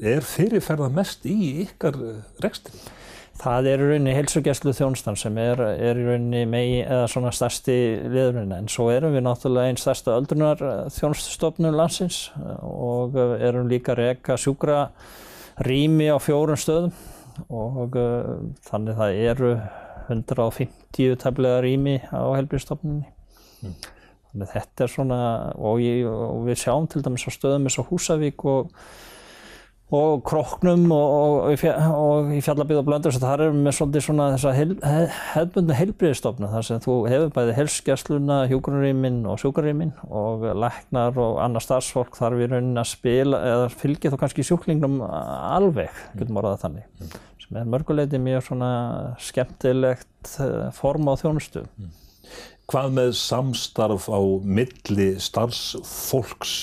er 0.00 0.24
fyrirferða 0.24 0.88
mest 0.92 1.26
í 1.28 1.66
ykkar 1.66 1.98
rekstri? 2.44 2.78
Það 3.36 3.66
er 3.68 3.82
í 3.82 3.88
rauninni 3.90 4.14
heilsugjæslu 4.16 4.72
þjónstan 4.78 5.18
sem 5.20 5.36
er, 5.42 5.60
er 5.60 5.98
í 6.00 6.06
rauninni 6.06 6.46
megi 6.48 6.78
eða 6.86 7.10
svona 7.12 7.32
stærsti 7.36 7.74
liðurinn 8.08 8.54
en 8.56 8.70
svo 8.72 8.86
erum 8.94 9.12
við 9.12 9.26
náttúrulega 9.26 9.72
einn 9.72 9.80
stærsta 9.80 10.14
öldrunar 10.16 10.62
þjónststofnun 10.94 11.76
landsins 11.76 12.30
og 12.64 13.18
erum 13.20 13.68
líka 13.68 13.96
reyka 13.98 14.38
sjúkra 14.40 14.86
rými 15.68 16.08
á 16.08 16.16
fjórun 16.16 16.56
stöðum 16.60 16.96
og 17.48 17.98
uh, 18.00 18.36
þannig 18.68 18.96
það 18.98 19.20
eru 19.32 19.50
150 20.08 21.18
tefnilega 21.22 21.60
rými 21.64 21.98
á 22.10 22.24
helbjörnstofnunni. 22.36 23.08
Mm. 23.62 23.76
Þannig 24.30 24.52
þetta 24.52 24.84
er 24.84 24.92
svona, 24.92 25.20
og, 25.56 25.80
ég, 25.82 26.06
og 26.06 26.46
við 26.46 26.60
sjáum 26.62 26.88
til 26.90 27.02
dæmis 27.04 27.26
á 27.26 27.30
stöðum 27.32 27.68
eins 27.68 27.78
og 27.80 27.90
Húsavík 27.90 28.44
og, 28.46 28.72
og 29.94 30.24
Kroknum 30.26 30.88
og, 30.90 31.44
og 31.46 32.30
í 32.34 32.40
Fjallabíð 32.42 32.80
og 32.80 32.86
Blöndur, 32.88 33.14
þar 33.22 33.44
erum 33.44 33.60
við 33.68 33.76
svolítið 33.76 34.02
svona 34.02 34.24
þess 34.32 34.48
að 34.50 34.56
hel, 34.58 34.72
hefðbundna 35.34 35.76
heilbriðstofna 35.78 36.50
þar 36.50 36.66
sem 36.66 36.80
þú 36.82 36.96
hefur 37.12 37.30
bæði 37.36 37.54
helskjastluna, 37.60 38.38
hjúgrunarýmin 38.50 39.20
og 39.30 39.38
sjúgrunarýmin 39.42 39.92
og 40.10 40.48
læknar 40.58 41.20
og 41.22 41.38
annar 41.44 41.62
starfsfólk 41.62 42.18
þarf 42.18 42.42
í 42.42 42.50
raunin 42.50 42.82
að 42.82 42.90
spila 42.96 43.42
eða 43.52 43.70
fylgja 43.76 44.10
þá 44.10 44.18
kannski 44.24 44.48
sjúklingnum 44.48 44.98
alveg, 45.06 46.02
getum 46.18 46.42
orðað 46.42 46.66
þannig, 46.66 46.90
mm. 46.98 47.14
sem 47.46 47.62
er 47.62 47.70
mörguleiti 47.76 48.22
mjög 48.26 48.44
svona 48.48 48.72
skemmtilegt 49.22 50.34
uh, 50.42 50.66
form 50.74 51.06
á 51.06 51.14
þjónustu. 51.22 51.62
Mm. 51.78 51.94
Hvað 52.66 52.94
með 52.98 53.12
samstarf 53.22 54.10
á 54.10 54.18
milli 54.42 55.12
starfsfólks, 55.22 56.56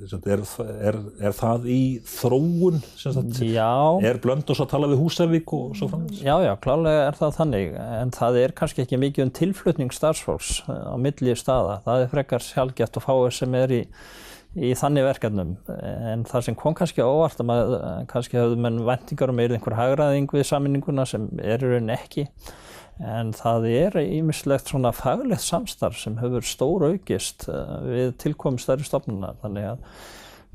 er, 0.00 0.44
er, 0.90 0.98
er 1.20 1.36
það 1.36 1.66
í 1.70 1.80
þróun? 2.08 2.80
Já. 3.44 3.72
Er 4.06 4.20
Blöndós 4.22 4.62
að 4.62 4.70
tala 4.72 4.88
við 4.90 5.02
Húsavík 5.02 5.54
og 5.56 5.76
svo 5.78 5.90
framins? 5.92 6.22
Já, 6.24 6.34
já, 6.44 6.54
klálega 6.62 7.04
er 7.08 7.20
það 7.20 7.36
þannig, 7.40 7.76
en 8.00 8.14
það 8.16 8.40
er 8.44 8.56
kannski 8.62 8.84
ekki 8.86 9.00
mikið 9.04 9.26
um 9.26 9.36
tilflutning 9.40 9.94
starfsfólks 9.94 10.62
á 10.68 10.94
milli 11.00 11.36
staða. 11.38 11.80
Það 11.86 12.06
er 12.06 12.12
frekar 12.14 12.46
sjálfgeft 12.46 13.00
að 13.00 13.06
fá 13.06 13.12
þess 13.14 13.44
sem 13.44 13.60
er 13.60 13.78
í 13.80 13.84
í 14.58 14.72
þannig 14.74 15.04
verkefnum 15.06 15.52
en 15.70 16.24
það 16.26 16.46
sem 16.48 16.56
kom 16.58 16.74
kannski 16.74 17.04
óvart 17.06 17.38
að 17.38 17.46
maður 17.46 17.84
kannski 18.10 18.38
hafðu 18.40 18.56
menn 18.64 18.80
vendingar 18.82 19.30
um 19.30 19.42
einhver 19.44 19.76
hagraðing 19.78 20.26
við 20.34 20.48
saminninguna 20.48 21.04
sem 21.06 21.28
er 21.38 21.62
í 21.62 21.70
rauninni 21.70 21.94
ekki 21.94 22.26
en 23.00 23.34
það 23.36 23.66
er 23.70 23.98
ímislegt 24.02 24.70
svona 24.70 24.92
faglegt 24.96 25.44
samstarf 25.44 25.98
sem 26.00 26.18
hefur 26.20 26.46
stór 26.46 26.88
aukist 26.90 27.48
uh, 27.48 27.78
við 27.86 28.16
tilkomið 28.22 28.64
stærri 28.64 28.88
stofnuna 28.88 29.34
þannig 29.42 29.70
að 29.74 29.84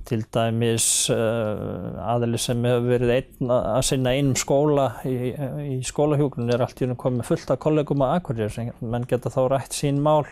til 0.05 0.21
dæmis 0.35 0.87
uh, 1.09 1.97
aðli 2.05 2.37
sem 2.37 2.61
hefur 2.67 2.89
verið 2.91 3.13
einn 3.15 3.53
að 3.55 3.81
sinna 3.87 4.13
einum 4.13 4.37
skóla 4.37 4.91
í, 5.09 5.33
í 5.65 5.79
skólahjókunum 5.85 6.53
er 6.53 6.65
allt 6.65 6.81
í 6.81 6.89
raun 6.89 7.01
komið 7.01 7.31
fullt 7.31 7.55
af 7.55 7.61
kollegum 7.65 8.05
að 8.05 8.17
akkurir 8.19 8.53
sem 8.53 8.73
menn 8.85 9.07
geta 9.09 9.33
þá 9.33 9.41
rætt 9.55 9.77
sín 9.77 10.03
mál 10.05 10.27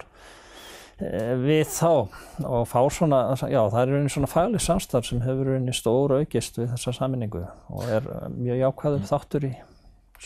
Eh, 1.01 1.33
við 1.41 1.65
þá. 1.73 2.07
Og 2.45 2.67
fá 2.69 2.79
svona, 2.93 3.23
já 3.49 3.61
það 3.71 3.81
er 3.81 3.93
einu 3.97 4.11
svona 4.13 4.29
fæli 4.29 4.61
samstarf 4.61 5.07
sem 5.09 5.21
hefur 5.25 5.55
einu 5.55 5.73
stóru 5.73 6.21
aukist 6.21 6.59
við 6.59 6.69
þessa 6.75 6.93
saminningu 6.99 7.43
og 7.43 7.85
er 7.89 8.05
eh, 8.05 8.27
mjög 8.35 8.61
jákvæður 8.61 9.07
þáttur 9.09 9.47
í 9.49 9.53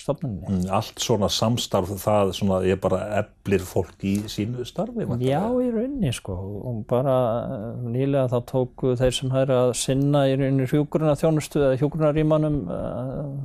stofnunni. 0.02 0.44
Mm, 0.48 0.68
allt 0.78 1.02
svona 1.04 1.30
samstarf 1.32 1.92
það 2.04 2.34
svona 2.38 2.62
ég 2.68 2.80
bara 2.84 3.02
eblir 3.22 3.66
fólk 3.66 4.06
í 4.08 4.16
sínu 4.32 4.66
starfi? 4.68 5.08
Já 5.24 5.42
í 5.48 5.72
rauninni 5.74 6.14
sko 6.16 6.38
og 6.72 6.84
bara 6.90 7.18
eh, 7.44 7.68
nýlega 7.96 8.32
þá 8.34 8.40
tóku 8.54 8.96
þeir 9.00 9.18
sem 9.20 9.34
hægir 9.34 9.56
að 9.58 9.74
sinna 9.82 10.26
í 10.30 10.38
rauninni 10.38 10.70
hjúkuruna 10.72 11.18
þjónustu 11.20 11.64
eða 11.64 11.82
hjúkunarímanum 11.82 12.64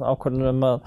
ákveðinum 0.03 0.67
að 0.69 0.83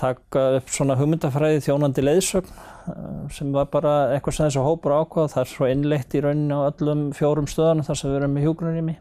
taka 0.00 0.44
upp 0.56 0.70
svona 0.72 0.96
hugmyndafræði 0.96 1.64
þjónandi 1.66 2.04
leiðsögn 2.06 2.60
Eh, 2.88 3.28
sem 3.34 3.52
var 3.52 3.68
bara 3.72 3.92
eitthvað 4.14 4.36
sem 4.36 4.48
þessu 4.48 4.64
hópur 4.64 4.94
ákvað. 4.96 5.30
Það 5.34 5.42
er 5.42 5.52
svo 5.52 5.70
innleitt 5.70 6.16
í 6.16 6.22
rauninni 6.24 6.56
á 6.56 6.60
öllum 6.70 7.06
fjórum 7.16 7.48
stöðunum 7.50 7.86
þar 7.86 8.00
sem 8.00 8.10
við 8.10 8.20
erum 8.20 8.36
með 8.36 8.46
hjúgrunarými 8.46 8.96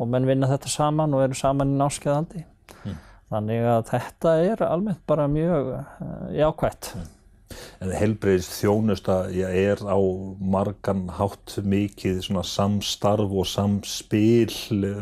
og 0.00 0.10
menn 0.10 0.28
vinna 0.28 0.48
þetta 0.50 0.72
saman 0.72 1.16
og 1.16 1.24
eru 1.26 1.38
saman 1.38 1.74
í 1.74 1.80
náskeiðaldi. 1.80 2.44
Mm. 2.82 3.00
Þannig 3.32 3.66
að 3.72 3.82
þetta 3.88 4.36
er 4.44 4.62
almennt 4.66 5.02
bara 5.08 5.28
mjög 5.30 5.74
uh, 5.78 5.82
jákvætt. 6.36 6.92
Mm. 6.98 7.10
En 7.82 7.90
helbreyðist 7.96 8.54
þjónusta 8.60 9.16
er 9.32 9.80
á 9.84 9.98
margan 10.38 11.08
hátt 11.18 11.58
mikið 11.66 12.22
samstarf 12.46 13.32
og 13.32 13.48
samspil 13.48 14.52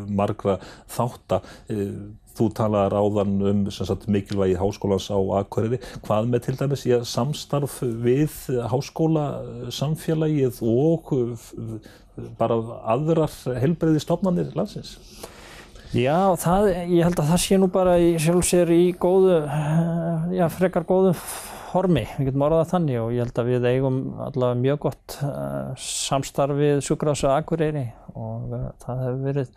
margra 0.08 0.58
þáttar. 0.90 1.46
Eh, 1.70 2.16
Þú 2.40 2.46
talaði 2.56 2.90
ráðan 2.94 3.32
um 3.50 3.58
sagt, 3.74 4.06
mikilvægi 4.08 4.54
háskólans 4.56 5.10
á 5.12 5.18
Akureyri. 5.42 5.80
Hvað 6.06 6.28
með 6.30 6.44
til 6.46 6.54
dæmis 6.56 6.84
að 6.86 7.02
samstarf 7.10 7.74
við 7.82 8.36
háskóla 8.70 9.24
samfélagið 9.74 10.62
og 10.64 11.10
bara 12.38 12.56
aðrar 12.94 13.34
helbreyði 13.60 14.00
stofnanir 14.06 14.54
landsins? 14.56 14.94
Já, 15.90 16.36
það, 16.38 16.68
ég 16.86 17.02
held 17.02 17.18
að 17.18 17.30
það 17.32 17.40
sé 17.42 17.56
nú 17.58 17.66
bara 17.74 17.96
í 17.98 18.10
sjálfsér 18.22 18.68
í 18.70 18.82
góðu, 18.94 19.40
já, 20.36 20.44
frekar 20.54 20.84
góðu 20.86 21.16
hormi, 21.72 22.04
við 22.14 22.28
getum 22.28 22.44
orðað 22.46 22.70
þannig 22.70 22.98
og 23.00 23.10
ég 23.16 23.24
held 23.24 23.40
að 23.42 23.50
við 23.50 23.66
eigum 23.72 23.98
allavega 24.22 24.60
mjög 24.60 24.78
gott 24.84 25.16
uh, 25.26 25.72
samstarfið 25.82 26.78
sjúkrásu 26.86 27.26
Akureyri 27.34 27.88
og 28.14 28.54
uh, 28.54 28.68
það 28.84 29.02
hefur 29.02 29.20
verið 29.24 29.50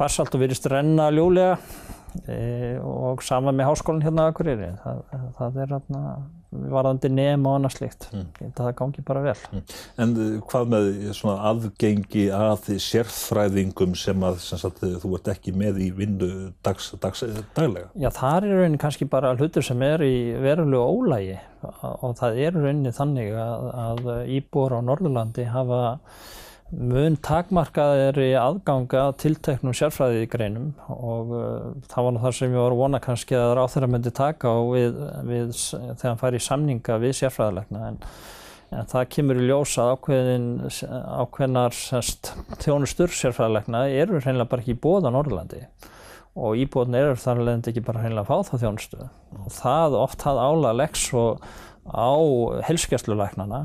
farsalt 0.00 0.34
og 0.36 0.44
virðist 0.44 0.68
renna 0.72 1.10
ljúlega 1.14 1.56
e, 2.26 2.78
og 2.82 3.22
sama 3.24 3.52
með 3.54 3.70
háskólinn 3.70 4.04
hérna 4.06 4.28
á 4.28 4.30
Akureyri. 4.32 4.74
Það, 4.82 5.00
það 5.38 5.58
er 5.64 5.74
hérna 5.76 6.04
varðandi 6.50 7.10
nefn 7.12 7.46
og 7.46 7.56
annað 7.58 7.74
slikt. 7.76 8.06
Mm. 8.10 8.52
Það 8.58 8.70
gangi 8.80 9.04
bara 9.06 9.22
vel. 9.22 9.36
Mm. 9.52 9.60
En 10.02 10.14
eh, 10.24 10.32
hvað 10.50 10.72
með 10.72 10.88
svona 11.14 11.36
aðgengi 11.50 12.24
að 12.34 12.72
sérfræðingum 12.82 13.94
sem 13.98 14.26
að 14.26 14.40
sem 14.42 14.62
sagt, 14.62 14.82
þú 14.82 15.12
ert 15.18 15.30
ekki 15.34 15.54
með 15.54 15.78
í 15.86 15.90
vindu 15.94 16.30
dags, 16.66 16.90
dags, 17.02 17.22
daglega? 17.56 17.92
Já, 17.94 18.10
það 18.16 18.48
er 18.48 18.58
rauninni 18.58 18.82
kannski 18.82 19.08
bara 19.10 19.34
hlutur 19.36 19.66
sem 19.66 19.86
er 19.86 20.04
í 20.06 20.16
verulegu 20.42 20.82
ólægi 20.82 21.38
og 21.62 22.18
það 22.18 22.42
er 22.42 22.58
rauninni 22.58 22.94
þannig 22.96 23.34
að, 23.38 23.70
að 23.84 24.12
íbúar 24.40 24.78
á 24.80 24.86
Norðurlandi 24.90 25.46
hafa 25.54 25.80
mun 26.70 27.16
takmarkaðir 27.18 28.18
í 28.22 28.28
aðganga 28.38 29.08
tilteknum 29.18 29.74
sérfræðið 29.74 30.24
í 30.24 30.28
greinum 30.30 30.68
og 30.94 31.32
uh, 31.34 31.70
það 31.90 32.06
var 32.06 32.14
nú 32.14 32.22
þar 32.22 32.36
sem 32.38 32.52
ég 32.54 32.62
var 32.62 32.76
vona 32.78 33.00
kannski 33.02 33.38
að 33.38 33.54
ráþæra 33.58 33.88
myndi 33.90 34.12
taka 34.14 34.52
á 34.54 34.58
við, 34.70 35.00
við 35.26 35.54
þegar 35.56 36.04
hann 36.06 36.20
fær 36.20 36.38
í 36.38 36.42
samninga 36.46 36.98
við 37.02 37.16
sérfræðilegna 37.20 37.88
en, 37.88 37.98
en 38.70 38.90
það 38.92 39.08
kemur 39.16 39.40
í 39.40 39.48
ljósa 39.48 39.88
ákveðin, 39.96 40.50
ákveðnar 41.24 41.74
sest, 41.74 42.34
þjónustur 42.62 43.16
sérfræðilegna 43.18 43.88
eru 43.90 44.22
reynilega 44.22 44.52
bara 44.52 44.64
ekki 44.64 44.78
í 44.78 44.82
bóða 44.86 45.10
Norrlandi 45.10 45.64
og 46.38 46.54
íbúðin 46.62 47.00
eru 47.00 47.18
þar 47.18 47.42
leðandi 47.42 47.72
ekki 47.72 47.82
bara 47.84 48.04
reynilega 48.04 48.22
að 48.22 48.30
fá 48.30 48.50
það 48.52 48.62
þjónustu. 48.62 49.06
Og 49.40 49.50
það 49.56 49.96
oft 49.98 50.22
hafði 50.22 50.46
ála 50.46 50.72
leggs 50.78 51.08
og 51.18 51.42
á 51.90 52.14
helskjastlulegnana 52.68 53.64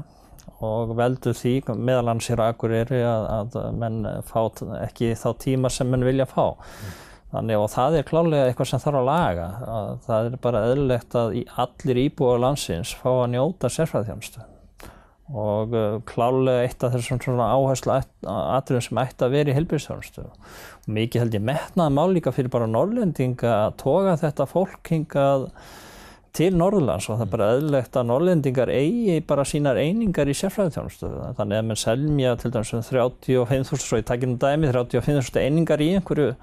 og 0.63 0.93
veldur 0.95 1.35
því 1.35 1.55
meðal 1.75 2.13
hans 2.13 2.29
hér 2.31 2.43
á 2.43 2.45
Akureyri 2.47 3.01
að, 3.03 3.57
að 3.59 3.75
menn 3.81 3.99
fá 4.27 4.39
ekki 4.85 5.11
þá 5.19 5.27
tíma 5.41 5.71
sem 5.73 5.89
menn 5.91 6.05
vilja 6.07 6.27
fá. 6.29 6.55
Mm. 6.55 6.95
Þannig 7.35 7.59
og 7.59 7.71
það 7.73 7.97
er 7.99 8.07
klálega 8.07 8.49
eitthvað 8.49 8.69
sem 8.69 8.81
þarf 8.85 8.99
að 9.01 9.07
laga. 9.09 9.45
Að 9.75 9.93
það 10.05 10.27
er 10.27 10.41
bara 10.45 10.65
eðlilegt 10.69 11.15
að 11.19 11.37
allir 11.65 12.03
íbúið 12.05 12.35
á 12.39 12.43
landsins 12.45 12.93
fá 12.95 13.09
að 13.11 13.31
njóta 13.33 13.71
sérfræðþjónustu 13.75 14.51
og 15.25 15.71
uh, 15.73 15.95
klálega 16.05 16.67
eitt 16.67 16.83
af 16.85 16.93
þessum 16.93 17.17
svona 17.17 17.47
áherslu 17.55 17.95
atriðum 18.29 18.83
sem 18.85 18.99
ætti 19.01 19.25
að 19.25 19.33
vera 19.33 19.49
í 19.51 19.55
helbjörnstjónustu. 19.57 20.25
Mikið 20.85 21.23
held 21.23 21.37
ég 21.39 21.45
metnaði 21.47 21.95
mál 21.97 22.13
líka 22.13 22.33
fyrir 22.35 22.53
bara 22.53 22.69
norrlendinga 22.69 23.55
að 23.63 23.77
toga 23.81 24.13
þetta 24.21 24.45
fólk 24.49 24.91
hingað 24.93 25.47
til 26.35 26.51
Norðlands 26.59 27.07
og 27.09 27.19
það 27.19 27.25
er 27.25 27.31
bara 27.31 27.47
eðlilegt 27.53 27.97
að 27.99 28.07
norðlendingar 28.09 28.71
eigi 28.73 29.15
bara 29.27 29.45
sínar 29.47 29.79
einingar 29.79 30.29
í 30.29 30.35
sérfræðitjónustu. 30.35 31.09
Þannig 31.37 31.59
að 31.59 31.67
mann 31.69 31.79
selmja 31.79 32.35
til 32.41 32.51
dæmis 32.53 32.73
um 32.75 32.83
35.000, 32.85 33.81
svo 33.83 33.99
ég 33.99 34.07
takkir 34.09 34.31
um 34.31 34.37
dæmi, 34.41 34.69
35.000 34.73 35.41
einingar 35.41 35.83
í 35.83 35.89
einhverju, 35.97 36.33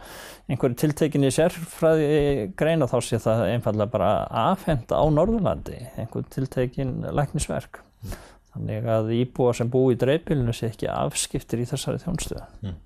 einhverju 0.49 0.79
tiltekinni 0.83 1.33
sérfræði 1.35 2.49
greina 2.59 2.89
þá 2.91 2.97
sé 3.05 3.21
það 3.23 3.45
einfallega 3.51 3.93
bara 3.93 4.13
afhenda 4.49 5.01
á 5.01 5.05
Norðurlandi, 5.19 5.79
einhverju 6.01 6.31
tiltekin 6.39 6.97
læknisverk. 7.13 7.83
Mm. 8.03 8.17
Þannig 8.53 8.89
að 8.93 9.13
íbúa 9.17 9.53
sem 9.57 9.71
bú 9.73 9.87
í 9.93 10.01
dreifbílinu 10.01 10.53
sé 10.57 10.69
ekki 10.73 10.89
afskiptir 10.93 11.63
í 11.63 11.69
þessari 11.69 12.03
þjónustu. 12.03 12.41
Mm. 12.65 12.81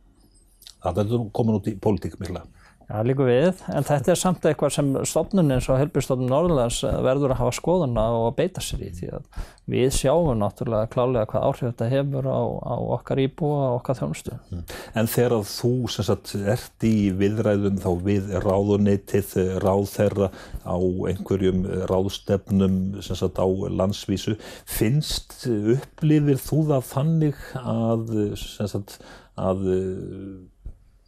Það 0.84 1.00
er 1.02 1.26
komin 1.34 1.58
út 1.58 1.70
í 1.70 1.75
pólitík 1.82 2.20
mikla. 2.22 2.44
Já, 2.87 3.00
líka 3.02 3.25
við, 3.26 3.64
en 3.75 3.83
þetta 3.83 4.12
er 4.12 4.19
samt 4.21 4.45
eitthvað 4.47 4.75
sem 4.76 4.90
stofnun 5.11 5.50
eins 5.57 5.66
og 5.66 5.81
helbjörnstofnun 5.81 6.28
Norðlands 6.31 6.85
eh, 6.87 6.99
verður 7.02 7.33
að 7.35 7.40
hafa 7.40 7.55
skoðuna 7.57 8.05
og 8.14 8.26
að 8.28 8.37
beita 8.38 8.62
sér 8.62 8.85
í 8.87 8.90
því 8.95 9.09
að 9.16 9.40
við 9.75 9.88
sjáum 9.97 10.38
náttúrulega 10.38 10.93
klálega 10.93 11.26
hvað 11.33 11.49
áhrif 11.49 11.64
þetta 11.64 11.88
hefur 11.90 12.31
á, 12.31 12.43
á 12.62 12.76
okkar 12.95 13.25
íbúa 13.25 13.59
og 13.73 13.81
okkar 13.81 13.99
þjónustu. 13.99 14.38
Mm. 14.55 14.62
En 15.02 15.11
þegar 15.16 15.35
þú 15.50 15.73
sem 15.97 16.09
sagt 16.12 16.37
ert 16.38 16.87
í 16.87 16.95
viðræðum 17.19 17.83
þá 17.83 17.90
við 18.07 18.33
ráðunitið, 18.47 19.37
ráð 19.66 19.85
þeirra 19.97 20.33
á 20.62 20.78
einhverjum 21.11 21.66
ráðstefnum 21.90 22.81
sem 23.02 23.19
sagt 23.19 23.43
á 23.43 23.47
landsvísu, 23.50 24.38
finnst 24.62 25.40
upplifir 25.50 26.38
þú 26.38 26.66
það 26.71 26.90
þannig 26.95 27.47
að 27.66 28.21
sem 28.38 28.76
sagt 28.76 29.00
að 29.35 29.66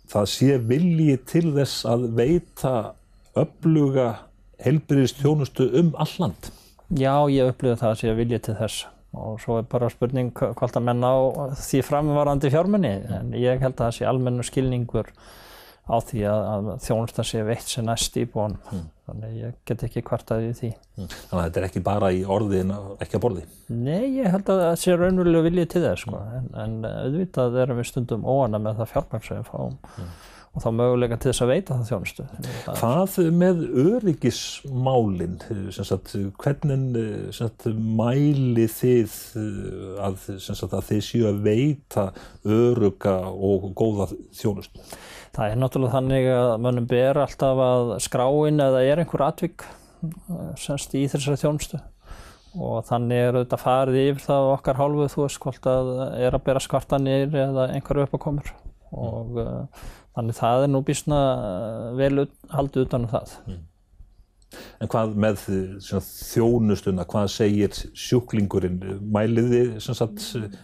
það 0.09 0.31
sé 0.35 0.59
vilji 0.71 1.17
til 1.29 1.47
þess 1.57 1.85
að 1.89 2.07
veita 2.19 2.75
öfluga 3.39 4.09
helbriðistjónustu 4.65 5.69
um 5.81 5.93
alland? 6.01 6.53
Já, 6.89 7.29
ég 7.31 7.53
upplifa 7.53 7.79
það 7.83 7.91
að 7.93 8.01
sé 8.01 8.15
vilji 8.17 8.41
til 8.49 8.57
þess 8.59 8.87
og 9.19 9.39
svo 9.41 9.59
er 9.59 9.69
bara 9.71 9.89
spurning 9.89 10.35
hvort 10.37 10.77
að 10.77 10.85
menna 10.85 11.11
á 11.17 11.19
því 11.57 11.81
framvarandi 11.87 12.51
fjármunni 12.53 12.91
en 13.19 13.31
ég 13.37 13.63
held 13.63 13.79
að 13.79 13.87
það 13.87 13.95
sé 13.97 14.09
almennu 14.09 14.45
skilningur 14.45 15.09
á 15.89 15.97
því 16.05 16.23
að, 16.29 16.45
að 16.53 16.71
þjónusta 16.85 17.25
sé 17.27 17.43
veitt 17.49 17.73
sem 17.73 17.87
næst 17.89 18.17
í 18.21 18.25
bónum. 18.29 18.61
Mm. 18.71 18.87
Þannig 19.09 19.37
ég 19.41 19.53
get 19.69 19.83
ekki 19.87 20.03
kvartaði 20.05 20.51
því. 20.59 20.71
Mm. 20.99 21.07
Þannig 21.09 21.39
að 21.39 21.45
þetta 21.47 21.61
er 21.61 21.67
ekki 21.71 21.83
bara 21.87 22.11
í 22.13 22.19
orði 22.29 22.59
en 22.61 22.73
ekki 23.01 23.17
að 23.17 23.23
borði? 23.25 23.45
Nei, 23.73 24.19
ég 24.19 24.29
held 24.35 24.51
að 24.53 24.61
það 24.67 24.75
sé 24.83 24.97
raunverulega 24.99 25.47
viljið 25.49 25.71
til 25.73 25.85
þess. 25.87 26.05
Sko. 26.05 26.21
En, 26.37 26.51
en 26.61 26.75
auðvitað 26.91 27.57
erum 27.65 27.81
við 27.81 27.89
stundum 27.89 28.27
óana 28.29 28.61
með 28.61 28.83
það 28.83 28.93
fjármæk 28.93 29.29
sem 29.29 29.41
við 29.41 29.49
fáum. 29.49 29.79
Og 30.57 30.63
þá 30.65 30.69
möguleika 30.75 31.19
til 31.21 31.31
þess 31.31 31.45
að 31.45 31.51
veita 31.53 31.77
það 31.77 31.91
þjónustu. 31.91 32.25
Hvað 32.81 33.19
með 33.37 33.61
öryggismálinn, 33.83 35.37
hvernig 36.41 36.97
sagt, 37.37 37.69
mæli 37.77 38.65
þið 38.73 39.19
að, 40.03 40.17
sagt, 40.43 40.73
að 40.73 40.89
þið 40.89 41.03
séu 41.11 41.29
að 41.29 41.43
veita 41.45 42.09
öruga 42.49 43.19
og 43.33 43.69
góða 43.79 44.09
þjónustu? 44.41 44.89
Það 45.37 45.53
er 45.53 45.61
náttúrulega 45.61 45.95
þannig 45.99 46.31
að 46.33 46.55
mönnum 46.65 46.89
ber 46.91 47.21
alltaf 47.23 47.61
að 47.63 47.93
skráin 48.03 48.65
eða 48.65 48.83
er 48.89 49.05
einhver 49.05 49.29
atvik 49.29 49.69
semst 50.59 50.95
í 50.97 51.05
þessari 51.11 51.39
þjónustu 51.41 51.81
og 52.59 52.87
þannig 52.89 53.21
er 53.23 53.37
auðvitað 53.37 53.63
farið 53.63 54.01
yfir 54.03 54.25
það 54.25 54.51
okkar 54.55 54.81
hálfu 54.81 55.09
þú 55.13 55.25
veist 55.25 55.41
hvort 55.43 55.69
að 55.71 55.91
er 56.19 56.37
að 56.37 56.45
bera 56.47 56.63
skvartanir 56.63 57.35
eða 57.37 57.69
einhverju 57.75 58.07
uppakomur 58.09 58.53
og 58.89 59.35
mm. 59.37 59.41
uh, 59.43 59.89
Þannig 60.19 60.35
það 60.35 60.67
er 60.67 60.71
nú 60.75 60.83
bísna 60.83 61.25
eh, 61.39 61.89
vel 62.01 62.29
haldið 62.51 62.89
utan 62.89 63.05
á 63.05 63.07
um 63.07 63.11
það. 63.13 63.35
Mm. 63.47 63.65
En 64.81 64.89
hvað 64.89 65.17
með 65.21 65.41
þjónustuna, 66.09 67.05
hvað 67.11 67.27
segir 67.35 67.75
sjúklingurinn? 67.99 68.79
Mæliði, 69.13 69.61
sagt, 69.85 70.23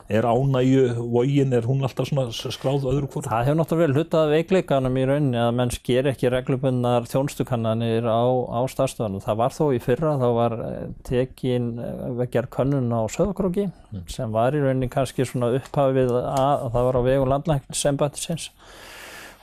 er 0.08 0.24
ánægju 0.24 0.84
vógin, 1.12 1.52
er 1.56 1.66
hún 1.68 1.84
alltaf 1.84 2.08
skráð 2.54 2.86
öðru 2.88 3.10
hvort? 3.10 3.28
Það 3.28 3.50
hefur 3.50 3.58
náttúrulega 3.58 3.90
vel 3.90 3.98
hutað 3.98 4.32
veikleikanum 4.32 4.96
í 5.00 5.04
rauninni 5.10 5.42
að 5.42 5.50
menn 5.58 5.74
sker 5.74 6.08
ekki 6.14 6.32
reglubunnar 6.32 7.10
þjónustukannanir 7.10 8.08
á, 8.08 8.24
á 8.24 8.60
starfstöðunum. 8.72 9.24
Það 9.26 9.40
var 9.42 9.58
þó 9.58 9.64
í 9.76 9.82
fyrra, 9.84 10.16
þá 10.22 10.26
var 10.38 10.56
eh, 10.70 10.80
tekin 11.10 11.68
eh, 11.82 12.08
vekjar 12.22 12.48
könnun 12.56 12.88
á 12.94 13.02
söðakróki 13.12 13.68
mm. 13.68 14.08
sem 14.16 14.32
var 14.32 14.56
í 14.56 14.64
rauninni 14.64 14.88
kannski 14.92 15.28
svona 15.28 15.52
upphafið 15.58 16.16
að 16.22 16.70
það 16.70 16.88
var 16.88 17.02
á 17.04 17.06
vegu 17.10 17.30
landlækningsembættisins 17.34 18.50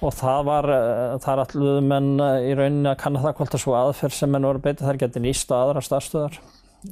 og 0.01 0.15
það 0.17 0.47
var, 0.47 0.67
eh, 0.75 1.17
þar 1.21 1.43
alluðu 1.43 1.83
menn 1.85 2.09
eh, 2.25 2.47
í 2.49 2.55
rauninni 2.57 2.89
að 2.89 2.99
kanna 3.03 3.21
það 3.21 3.35
hvort 3.37 3.57
að 3.57 3.63
svo 3.63 3.75
aðferð 3.77 4.17
sem 4.17 4.33
menn 4.33 4.47
voru 4.47 4.63
beitið 4.63 4.87
þar 4.87 4.99
geti 5.03 5.21
nýst 5.21 5.53
á 5.53 5.55
aðra 5.61 5.83
starfstöðar 5.85 6.39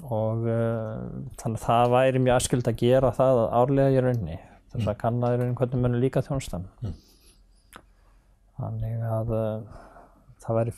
og 0.06 0.44
uh, 0.46 1.00
þannig 1.42 1.56
að 1.58 1.63
það 1.63 1.94
væri 1.96 2.20
mjög 2.22 2.36
aðskild 2.36 2.68
að 2.70 2.75
gera 2.78 3.10
það 3.18 3.39
árlega 3.58 3.96
í 3.96 4.04
rauninni 4.06 4.36
þess 4.70 4.84
að 4.84 4.92
mm. 4.92 5.00
kanna 5.01 5.32
í 5.34 5.39
rauninni 5.39 5.58
hvernig 5.58 5.82
menn 5.82 5.98
líka 6.04 6.22
þjónustan 6.28 6.68
mm. 6.86 6.92
þannig 8.60 9.08
að 9.18 9.34
uh, 9.34 9.80
það 10.46 10.60
væri, 10.60 10.75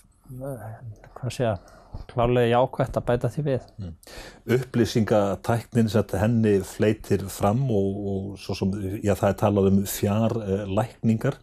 hvað 1.18 1.36
sé 1.36 1.44
ég 1.44 1.70
klálega 2.12 2.52
jákvæmt 2.52 2.98
að 2.98 3.06
bæta 3.08 3.30
því 3.32 3.44
við. 3.46 3.66
Mm. 3.82 3.92
Upplýsingatæknin 4.58 5.92
sem 5.92 6.16
henni 6.22 6.54
fleitir 6.68 7.26
fram 7.32 7.64
og, 7.68 8.00
og 8.14 8.40
svo 8.42 8.56
sem, 8.58 8.72
já 9.04 9.12
það 9.12 9.28
er 9.28 9.38
talað 9.42 9.70
um 9.72 9.82
fjarlækningar 9.92 11.40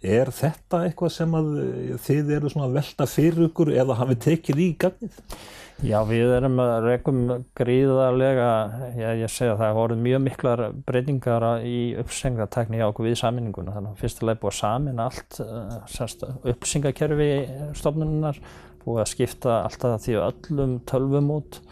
Er 0.00 0.30
þetta 0.32 0.84
eitthvað 0.86 1.10
sem 1.12 1.34
að 1.36 1.48
eh, 1.60 1.96
þið 2.00 2.30
eru 2.38 2.50
svona 2.52 2.70
að 2.70 2.76
velta 2.78 3.06
fyrir 3.10 3.48
ykkur 3.50 3.72
eða 3.76 3.98
hafið 3.98 4.22
tekið 4.24 4.62
í 4.64 4.68
gagnið? 4.80 5.18
Já, 5.80 5.98
við 6.04 6.32
erum 6.36 6.58
að 6.60 6.86
rekum 6.86 7.20
gríðarlega, 7.56 8.48
já, 9.00 9.10
ég 9.16 9.32
segja 9.32 9.54
það, 9.54 9.60
það 9.62 9.76
voru 9.78 9.98
mjög 10.04 10.22
miklar 10.26 10.62
breytingar 10.88 11.46
í 11.64 11.76
uppsengatekni 12.00 12.80
hjá 12.80 12.86
okkur 12.90 13.08
við 13.08 13.16
saminninguna. 13.20 13.76
Þannig 13.76 13.94
að 13.94 14.02
fyrstulega 14.02 14.40
búið 14.42 14.50
að 14.50 14.58
samin 14.58 15.00
allt, 15.06 15.38
uh, 15.40 16.34
uppsengakerfi 16.52 17.30
stofnunar, 17.80 18.42
búið 18.84 19.02
að 19.06 19.08
skipta 19.14 19.54
alltaf 19.62 20.04
því 20.04 20.18
öllum 20.26 20.74
tölvum 20.88 21.32
út. 21.38 21.62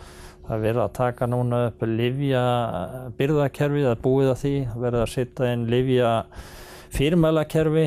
Það 0.47 0.55
er 0.57 0.65
verið 0.65 0.85
að 0.87 0.97
taka 1.03 1.29
núna 1.29 1.61
upp 1.69 1.85
livja 1.85 2.47
byrðakerfi, 3.19 3.85
það 3.85 3.93
er 3.93 4.03
búið 4.09 4.33
að 4.33 4.41
því, 4.47 4.55
verið 4.87 5.05
að 5.05 5.13
setja 5.19 5.53
inn 5.53 5.69
livja 5.69 6.15
fyrirmælakerfi. 6.95 7.87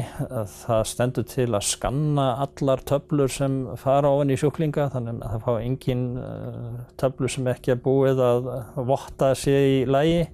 Það 0.61 0.81
stendur 0.89 1.27
til 1.29 1.47
að 1.49 1.67
skanna 1.67 2.27
allar 2.45 2.83
töflur 2.87 3.31
sem 3.31 3.61
fara 3.81 4.11
ofan 4.13 4.33
í 4.33 4.37
sjúklinga 4.39 4.89
þannig 4.93 5.21
að 5.21 5.35
það 5.35 5.45
fá 5.45 5.53
engin 5.59 6.03
eh, 6.21 6.81
töflur 7.01 7.33
sem 7.33 7.49
ekki 7.51 7.75
er 7.75 7.81
búið 7.85 8.21
að 8.25 8.51
votta 8.91 9.31
sig 9.37 9.71
í 9.75 9.79
lægi. 9.89 10.27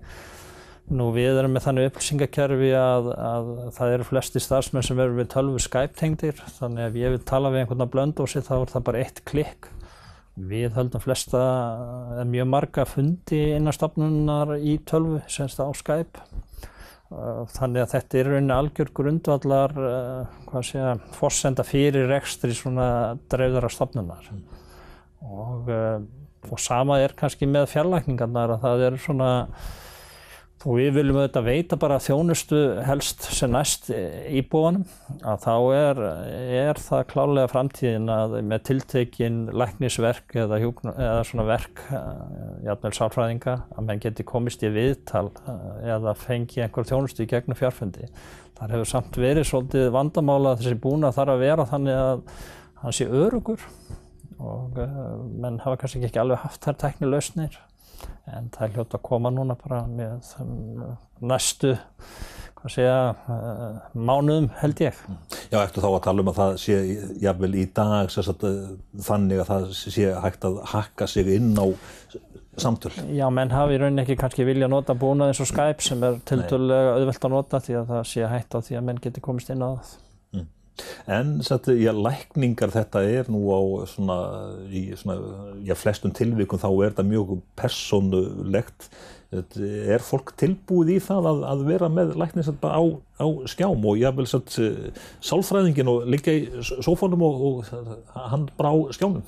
Nú 0.88 1.10
við 1.12 1.42
erum 1.42 1.52
með 1.52 1.66
þannig 1.66 1.90
upplýsingakerfi 1.90 2.70
að, 2.80 3.10
að 3.20 3.48
það 3.76 3.94
eru 3.98 4.06
flesti 4.08 4.40
starfsmenn 4.40 4.86
sem 4.88 4.96
verður 4.96 5.18
við 5.20 5.34
tölvu 5.34 5.60
Skype-tengdir 5.60 6.38
þannig 6.60 6.86
að 6.86 6.88
ef 6.88 7.02
ég 7.02 7.16
vil 7.16 7.26
tala 7.28 7.52
við 7.52 7.64
einhvern 7.64 7.84
að 7.84 7.92
blöndósi 7.96 8.44
þá 8.46 8.54
er 8.62 8.72
það 8.72 8.86
bara 8.88 9.02
eitt 9.04 9.20
klikk. 9.28 9.68
Við 10.38 10.76
höldum 10.78 11.02
flesta, 11.02 11.42
mjög 12.30 12.48
marga 12.48 12.86
fundi 12.88 13.42
innanstafnunar 13.58 14.54
í 14.62 14.78
tölvu, 14.88 15.24
semst 15.34 15.60
á 15.60 15.68
Skype. 15.76 16.24
Þannig 17.08 17.86
að 17.86 17.92
þetta 17.94 18.18
er 18.20 18.30
rauninni 18.34 18.52
algjör 18.52 18.90
grundvallar, 19.00 19.74
uh, 19.80 20.40
hvað 20.50 20.66
sé 20.68 20.80
ég, 20.82 21.04
fórsenda 21.16 21.64
fyrir 21.64 22.10
rekstri 22.12 22.52
svona 22.56 22.88
dreifðara 23.32 23.70
stafnunar. 23.72 24.28
Mm. 24.34 24.42
Og, 25.24 25.72
uh, 25.72 26.52
og 26.52 26.60
sama 26.60 27.00
er 27.00 27.16
kannski 27.16 27.48
með 27.48 27.70
fjarlækningarnar 27.72 28.58
að 28.58 28.66
það 28.66 28.84
er 28.90 29.00
svona 29.06 29.30
og 30.68 30.76
við 30.76 30.98
viljum 30.98 31.18
auðvitað 31.22 31.46
veita 31.48 31.78
bara 31.80 32.00
þjónustu 32.04 32.58
helst 32.84 33.24
sem 33.32 33.52
næst 33.54 33.86
íbúanum 33.88 34.84
að 35.24 35.46
þá 35.46 35.54
er, 35.78 36.02
er 36.60 36.82
það 36.84 37.04
klálega 37.14 37.52
framtíðin 37.54 38.12
að 38.12 38.36
með 38.50 38.66
tiltekinn 38.68 39.38
læknisverk 39.56 40.36
eða, 40.44 40.60
hjúkn, 40.64 40.92
eða 40.92 41.22
svona 41.30 41.46
verk, 41.48 41.86
eh, 41.88 42.10
játmjöl 42.68 42.94
sálfræðinga, 42.98 43.56
að 43.78 43.88
mann 43.88 44.04
geti 44.04 44.28
komist 44.28 44.66
í 44.68 44.74
viðtal 44.76 45.30
eh, 45.48 45.70
eða 45.96 46.16
fengi 46.20 46.66
einhver 46.66 46.90
þjónustu 46.90 47.24
í 47.24 47.30
gegnum 47.32 47.60
fjárfundi. 47.60 48.12
Þar 48.58 48.76
hefur 48.76 48.92
samt 48.92 49.22
verið 49.22 49.48
svolítið 49.48 49.92
vandamála 49.96 50.58
þessi 50.60 50.82
búna 50.84 51.14
þarf 51.16 51.38
að 51.38 51.46
vera 51.46 51.68
þannig 51.70 52.02
að 52.02 52.26
hann 52.84 52.98
sé 52.98 53.08
örugur 53.08 53.64
og 54.38 54.78
uh, 54.82 55.16
menn 55.42 55.62
hafa 55.64 55.80
kannski 55.82 56.04
ekki 56.06 56.20
alveg 56.22 56.44
haft 56.44 56.66
þær 56.66 56.78
tekni 56.84 57.10
lausnir 57.10 57.56
en 58.34 58.50
það 58.54 58.66
er 58.68 58.74
hljótt 58.76 58.98
að 58.98 59.06
koma 59.10 59.32
núna 59.34 59.58
bara 59.60 59.84
með 59.90 60.34
næstu 61.22 61.76
hvað 62.58 62.74
segja, 62.74 62.96
uh, 63.30 63.82
mánuðum 63.94 64.48
held 64.62 64.82
ég. 64.82 65.02
Já, 65.52 65.60
eftir 65.62 65.84
þá 65.84 65.90
að 65.92 66.00
tala 66.08 66.24
um 66.24 66.32
að 66.32 66.40
það 66.40 66.56
sé 66.64 66.78
jáfnvel 67.22 67.52
í 67.54 67.66
dag 67.78 68.10
sagt, 68.14 68.48
þannig 69.08 69.44
að 69.44 69.52
það 69.52 69.68
sé 69.78 70.08
hægt 70.26 70.48
að 70.50 70.58
hakka 70.74 71.08
sig 71.12 71.30
inn 71.38 71.54
á 71.54 71.68
samtöl. 72.58 72.92
Já, 73.14 73.28
menn 73.34 73.54
hafi 73.54 73.78
í 73.78 73.82
rauninni 73.82 74.04
ekki 74.04 74.18
kannski 74.20 74.48
vilja 74.48 74.70
nota 74.72 74.98
búnað 74.98 75.32
eins 75.32 75.44
og 75.44 75.50
Skype 75.52 75.86
sem 75.86 76.04
er 76.04 76.18
tiltölulega 76.28 76.98
auðvelt 76.98 77.30
að 77.30 77.36
nota 77.36 77.62
því 77.62 77.80
að 77.82 77.94
það 77.94 78.04
sé 78.12 78.32
hægt 78.34 78.58
á 78.58 78.60
því 78.66 78.80
að 78.80 78.86
menn 78.90 79.02
geti 79.06 79.24
komist 79.24 79.54
inn 79.54 79.62
á 79.62 79.70
það. 79.78 79.96
En 81.10 81.38
satt, 81.46 81.70
já, 81.74 81.92
lækningar 81.96 82.74
þetta 82.74 83.04
er 83.08 83.30
nú 83.32 83.42
á 83.50 83.60
svona, 83.90 84.18
í 84.70 84.90
svona, 85.00 85.18
já, 85.66 85.76
flestum 85.78 86.14
tilvíkum 86.16 86.62
þá 86.62 86.70
er 86.72 86.92
þetta 86.92 87.08
mjög 87.08 87.38
persónulegt. 87.60 88.90
Er 89.28 90.04
fólk 90.08 90.32
tilbúið 90.40 90.94
í 90.94 91.00
það 91.04 91.30
að, 91.34 91.42
að 91.52 91.66
vera 91.68 91.92
með 91.92 92.14
lækning 92.22 92.48
á, 92.64 92.84
á 93.20 93.28
skjám 93.52 93.84
og 93.92 94.00
jável 94.00 94.28
satt 94.30 94.56
sálfræðingin 95.20 95.92
og 95.92 96.08
liggja 96.08 96.38
í 96.38 96.64
sófónum 96.64 97.26
og, 97.28 97.44
og 97.50 98.18
hann 98.32 98.48
brá 98.56 98.72
skjámum? 98.96 99.26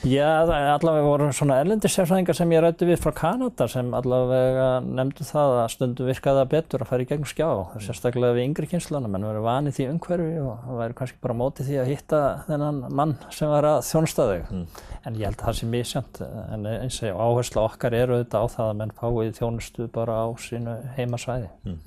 Já, 0.00 0.48
allavega 0.48 1.04
voru 1.04 1.26
svona 1.36 1.58
erlendisjárfæðingar 1.60 2.36
sem 2.38 2.52
ég 2.54 2.62
rætti 2.64 2.86
við 2.88 3.02
frá 3.02 3.12
Kanada 3.18 3.66
sem 3.68 3.90
allavega 3.92 4.68
nefndu 4.80 5.26
það 5.28 5.56
að 5.60 5.68
stundum 5.74 6.08
virkaða 6.08 6.44
betur 6.48 6.80
að 6.80 6.88
fara 6.88 7.04
í 7.04 7.08
gegnum 7.10 7.28
skjá, 7.28 7.48
sérstaklega 7.84 8.38
við 8.38 8.46
yngri 8.46 8.70
kynslunum, 8.70 9.18
en 9.18 9.26
verið 9.28 9.44
vanið 9.44 9.76
því 9.76 9.88
umhverfi 9.90 10.40
og 10.40 10.72
væri 10.78 10.96
kannski 11.02 11.20
bara 11.20 11.36
mótið 11.42 11.68
því 11.68 11.78
að 11.82 11.92
hitta 11.92 12.22
þennan 12.48 12.80
mann 12.96 13.14
sem 13.28 13.52
var 13.52 13.68
að 13.74 13.82
þjónstaðu. 13.90 14.40
Mm. 14.48 14.64
En 15.04 15.20
ég 15.20 15.28
held 15.28 15.36
að 15.36 15.46
það 15.50 15.60
sé 15.60 15.70
mísjönd, 15.76 16.24
en 16.56 16.66
eins 16.72 17.00
og 17.10 17.22
áherslu 17.28 17.64
okkar 17.66 18.00
eru 18.00 18.16
auðvitað 18.16 18.48
á 18.48 18.52
það 18.56 18.72
að 18.72 18.80
menn 18.80 18.96
fáið 19.04 19.36
þjónustu 19.36 19.92
bara 20.00 20.18
á 20.24 20.26
sínu 20.40 20.80
heimasvæði. 20.96 21.52
Mm. 21.68 21.78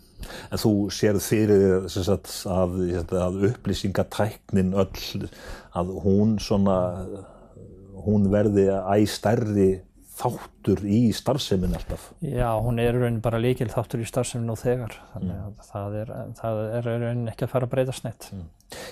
En 0.54 0.62
þú 0.62 0.76
sérð 0.94 1.26
fyrir 1.26 1.90
sagt, 1.92 2.30
að, 2.46 2.78
að 3.10 3.46
upplýsingatæknin 3.50 4.76
öll, 4.78 5.30
að 5.74 5.96
hún 6.06 6.38
svona 6.40 6.78
hún 8.06 8.30
verði 8.34 8.70
æg 8.70 9.10
stærri 9.12 9.72
þáttur 10.14 10.84
í 10.86 11.00
starfsemin 11.16 11.74
alltaf. 11.74 12.12
Já, 12.22 12.48
hún 12.62 12.80
er 12.82 12.94
raunin 12.96 13.22
bara 13.24 13.42
líkil 13.42 13.70
þáttur 13.74 14.04
í 14.04 14.08
starfsemin 14.08 14.52
og 14.54 14.60
þegar, 14.62 14.94
þannig 15.14 15.34
mm. 15.34 15.46
að 15.48 15.70
það 15.72 15.96
er, 16.02 16.12
það 16.40 16.60
er 16.64 16.90
raunin 16.90 17.32
ekki 17.32 17.48
að 17.48 17.54
fara 17.56 17.68
að 17.68 17.74
breyta 17.74 17.96
snett. 17.98 18.28
Mm. 18.34 18.44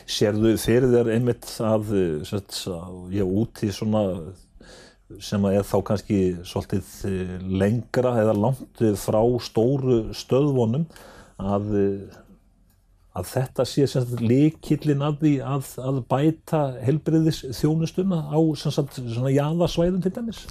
Serðu 0.10 0.56
fyrir 0.62 0.90
þér 0.96 1.12
einmitt 1.16 1.52
að, 1.66 1.94
sett, 2.30 2.64
já, 3.14 3.26
út 3.26 3.62
í 3.66 3.70
svona 3.74 4.06
sem 5.22 5.46
er 5.50 5.66
þá 5.68 5.78
kannski 5.90 6.20
svolítið 6.48 7.48
lengra 7.52 8.14
eða 8.22 8.36
langt 8.38 8.84
frá 9.02 9.20
stóru 9.44 10.04
stöðvonum 10.16 10.86
að 11.42 11.74
að 13.12 13.32
þetta 13.34 13.66
sé 13.68 13.88
líkillin 14.22 15.04
að 15.04 15.18
því 15.24 15.34
að, 15.54 15.72
að 15.84 16.04
bæta 16.12 16.62
helbriðis 16.86 17.44
þjónustuna 17.60 18.22
á 18.32 18.40
jáðasvæðum 19.36 20.06
til 20.06 20.16
dæmis? 20.16 20.46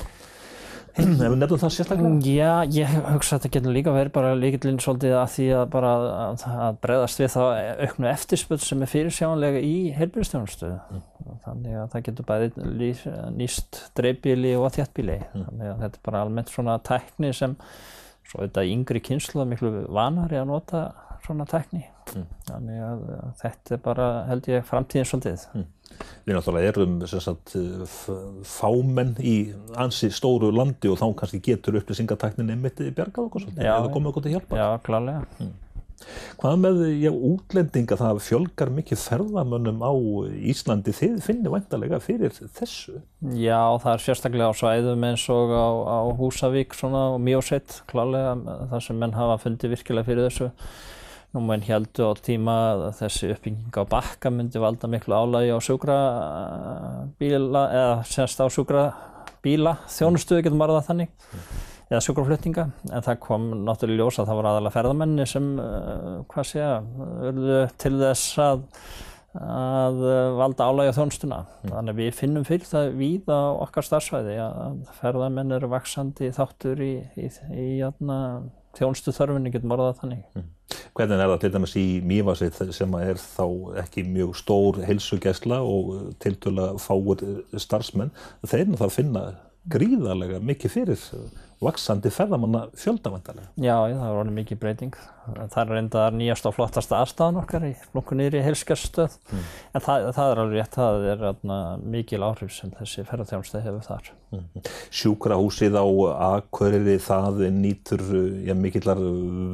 ef 0.99 1.07
við 1.07 1.37
nefnum 1.39 1.61
það 1.61 1.73
sérstaklega? 1.75 2.33
Já, 2.35 2.53
ég 2.75 2.95
hugsa 3.07 3.37
að 3.37 3.45
þetta 3.45 3.53
getur 3.57 3.75
líka 3.75 3.95
verið 3.95 4.13
bara 4.15 4.33
líkillinn 4.39 4.81
svolítið 4.83 5.15
að 5.19 5.29
því 5.35 5.47
að 5.57 5.65
bara 5.75 5.93
að, 5.97 6.45
að 6.67 6.81
bregðast 6.85 7.23
við 7.23 7.31
þá 7.35 7.43
auknu 7.87 8.11
eftirspöld 8.11 8.65
sem 8.65 8.83
er 8.85 8.91
fyrirsjánlega 8.91 9.63
í 9.65 9.77
heilbjörnstjónustöðu. 9.97 10.81
Mm. 10.91 11.39
Þannig 11.47 11.79
að 11.81 11.95
það 11.95 12.05
getur 12.09 12.29
bæði 12.31 12.91
nýst 13.39 13.81
dreifbíli 13.99 14.57
og 14.59 14.75
þjáttbíli. 14.77 15.21
Mm. 15.31 15.47
Þannig 15.47 15.73
að 15.73 15.85
þetta 15.85 16.01
er 16.03 16.07
bara 16.11 16.25
almennt 16.27 16.53
svona 16.53 16.77
tækni 16.91 17.33
sem 17.37 17.57
svo 18.31 18.45
þetta 18.45 18.67
yngri 18.75 19.05
kynslu 19.05 19.45
er 19.45 19.51
miklu 19.51 19.73
vanari 19.91 20.41
að 20.41 20.51
nota 20.53 20.85
svona 21.25 21.47
tækni. 21.51 21.87
Mm. 22.17 22.27
Þannig 22.49 22.83
að 22.87 23.05
þetta 23.43 23.77
er 23.77 23.83
bara 23.85 24.09
held 24.31 24.51
ég 24.51 24.67
framtíðin 24.69 25.09
svolítið. 25.11 25.47
Mm. 25.55 25.69
Við 26.25 26.37
náttúrulega 26.37 26.71
erum 26.73 26.99
sagt, 27.11 27.57
fámenn 28.47 29.17
í 29.19 29.35
ansi 29.81 30.11
stóru 30.15 30.53
landi 30.55 30.91
og 30.91 31.01
þá 31.01 31.09
kannski 31.23 31.43
getur 31.51 31.81
upplýsingataknin 31.81 32.53
einmitt 32.55 32.79
bjargað 32.79 33.27
okkur 33.27 33.47
svolítið, 33.47 33.67
eða 33.67 33.91
komið 33.97 34.13
okkur 34.13 34.27
til 34.27 34.37
hjálpa. 34.37 34.61
Já, 34.61 34.69
klálega. 34.87 35.27
Hmm. 35.41 35.59
Hvað 36.41 36.55
með 36.63 36.79
já, 37.03 37.11
útlendinga, 37.13 37.97
það 38.01 38.21
fjölgar 38.25 38.71
mikið 38.73 39.03
ferðamönnum 39.03 39.83
á 39.85 39.93
Íslandi, 40.53 40.95
þið 40.97 41.19
finnir 41.27 41.53
vantarlega 41.53 41.99
fyrir 42.01 42.33
þessu? 42.57 43.03
Já, 43.37 43.61
það 43.83 43.93
er 43.93 44.05
sérstaklega 44.07 44.49
á 44.49 44.55
svæðum 44.57 45.05
eins 45.11 45.27
og 45.33 45.53
á, 45.53 45.69
á 45.69 45.99
Húsavík 46.17 46.77
svona, 46.79 47.11
og 47.17 47.21
Mjósett, 47.27 47.83
klálega, 47.91 48.33
þar 48.73 48.87
sem 48.87 49.01
menn 49.03 49.19
hafa 49.19 49.37
fundið 49.45 49.77
virkilega 49.77 50.09
fyrir 50.09 50.31
þessu. 50.31 50.49
Nú 51.31 51.45
menn 51.47 51.63
heldur 51.63 52.11
á 52.11 52.13
tíma 52.27 52.55
að 52.73 52.81
þessi 52.99 53.29
uppbygging 53.37 53.77
á 53.79 53.87
bakka 53.87 54.33
myndi 54.35 54.63
valda 54.63 54.89
miklu 54.91 55.15
álægi 55.15 55.53
á 55.55 55.59
sjúkrabíla 55.63 57.63
eða 57.71 57.93
semst 58.11 58.43
á 58.43 58.51
sjúkrabíla 58.51 59.77
þjónustuði 59.87 60.47
getur 60.47 60.59
maður 60.59 60.81
það 60.81 60.89
þannig 60.89 61.15
eða 61.91 62.03
sjúkraflutninga 62.07 62.65
en 62.91 63.07
það 63.07 63.23
kom 63.23 63.47
náttúrulega 63.63 64.03
ljós 64.03 64.19
að 64.19 64.33
það 64.33 64.41
voru 64.41 64.51
aðalega 64.51 64.75
ferðamenni 64.75 65.29
sem 65.31 65.49
uh, 65.63 66.19
hvað 66.31 66.51
segja, 66.51 66.75
verðu 67.23 67.63
til 67.79 67.95
þess 68.03 68.43
að 68.49 68.67
að 69.31 70.01
valda 70.35 70.67
álægi 70.67 70.91
á 70.91 70.97
þjónustuna. 70.97 71.37
Mm. 71.47 71.71
Þannig 71.71 71.93
að 71.93 71.99
við 72.01 72.17
finnum 72.19 72.47
fyrir 72.49 72.67
það 72.67 72.89
við 72.99 73.29
á 73.31 73.55
okkar 73.63 73.87
starfsvæði 73.87 74.33
að 74.43 74.81
ferðamenn 74.99 75.55
eru 75.55 75.71
vaksandi 75.71 76.33
þáttur 76.35 76.83
í, 76.83 76.97
í, 77.15 77.29
í, 77.55 77.67
í 77.79 77.87
þjónustu 78.75 79.15
þörfinni 79.15 79.55
getur 79.55 79.71
maður 79.71 79.93
það 79.93 80.03
þannig. 80.03 80.51
Hvernig 80.95 81.19
er 81.19 81.31
það 81.33 81.43
til 81.43 81.53
dæmis 81.55 81.77
í 81.79 81.85
Mývasið 82.07 82.73
sem 82.77 82.97
er 83.01 83.21
þá 83.21 83.45
ekki 83.83 84.05
mjög 84.07 84.35
stór 84.39 84.81
heilsugesla 84.87 85.61
og 85.67 85.93
tiltöla 86.23 86.73
fáur 86.83 87.23
starfsmenn, 87.59 88.13
þeir 88.47 88.65
eru 88.65 88.81
það 88.81 88.89
að 88.89 88.99
finna 88.99 89.25
gríðarlega 89.71 90.41
mikið 90.43 90.77
fyrir 90.77 91.07
vaksandi 91.61 92.09
ferðamanna 92.13 92.63
fjöldavendalega. 92.79 93.51
Já, 93.61 93.75
það 93.85 94.05
er 94.07 94.19
orðið 94.23 94.37
mikið 94.39 94.61
breyting. 94.63 94.95
Það 95.31 95.59
er 95.61 95.73
reyndar 95.75 96.15
nýjast 96.17 96.47
og 96.49 96.55
flottasta 96.57 96.97
aðstæðan 97.03 97.41
okkar 97.43 97.67
í 97.69 97.75
flokkunniðri 97.93 98.41
heilskarstöð 98.47 99.19
mm. 99.29 99.43
en 99.77 99.85
það, 99.85 100.07
það 100.17 100.31
er 100.31 100.41
alveg 100.43 100.57
rétt, 100.57 100.79
það 100.79 101.05
er 101.13 101.25
atna, 101.29 101.59
mikil 101.93 102.23
áhrif 102.25 102.55
sem 102.57 102.73
þessi 102.79 103.05
ferðarþjónstæð 103.11 103.67
hefur 103.69 103.85
þar. 103.87 104.11
Mm. 104.31 104.65
Sjúkrahúsið 105.01 105.77
á 105.77 105.87
Akureyri 106.31 106.97
það 107.05 107.43
nýtur 107.61 108.05
ja, 108.49 108.57
mikillar 108.57 109.05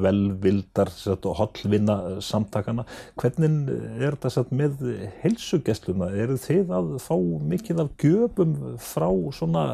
velvildar 0.07 0.93
og 1.17 1.31
hollvinna 1.43 1.99
samtakana. 2.25 2.87
Hvernig 3.19 3.73
er 3.99 4.19
þetta 4.23 4.47
með 4.55 4.85
heilsugessluna? 5.25 6.13
Er 6.15 6.37
þið 6.39 6.77
að 6.79 6.95
fá 7.03 7.17
mikil 7.51 7.81
af 7.83 7.97
göpum 8.01 8.55
frá 8.79 9.11
svona 9.35 9.67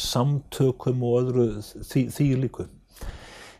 samtökum 0.00 1.02
og 1.04 1.22
öðru 1.22 1.46
því, 1.62 2.04
því 2.14 2.28
líku? 2.44 2.68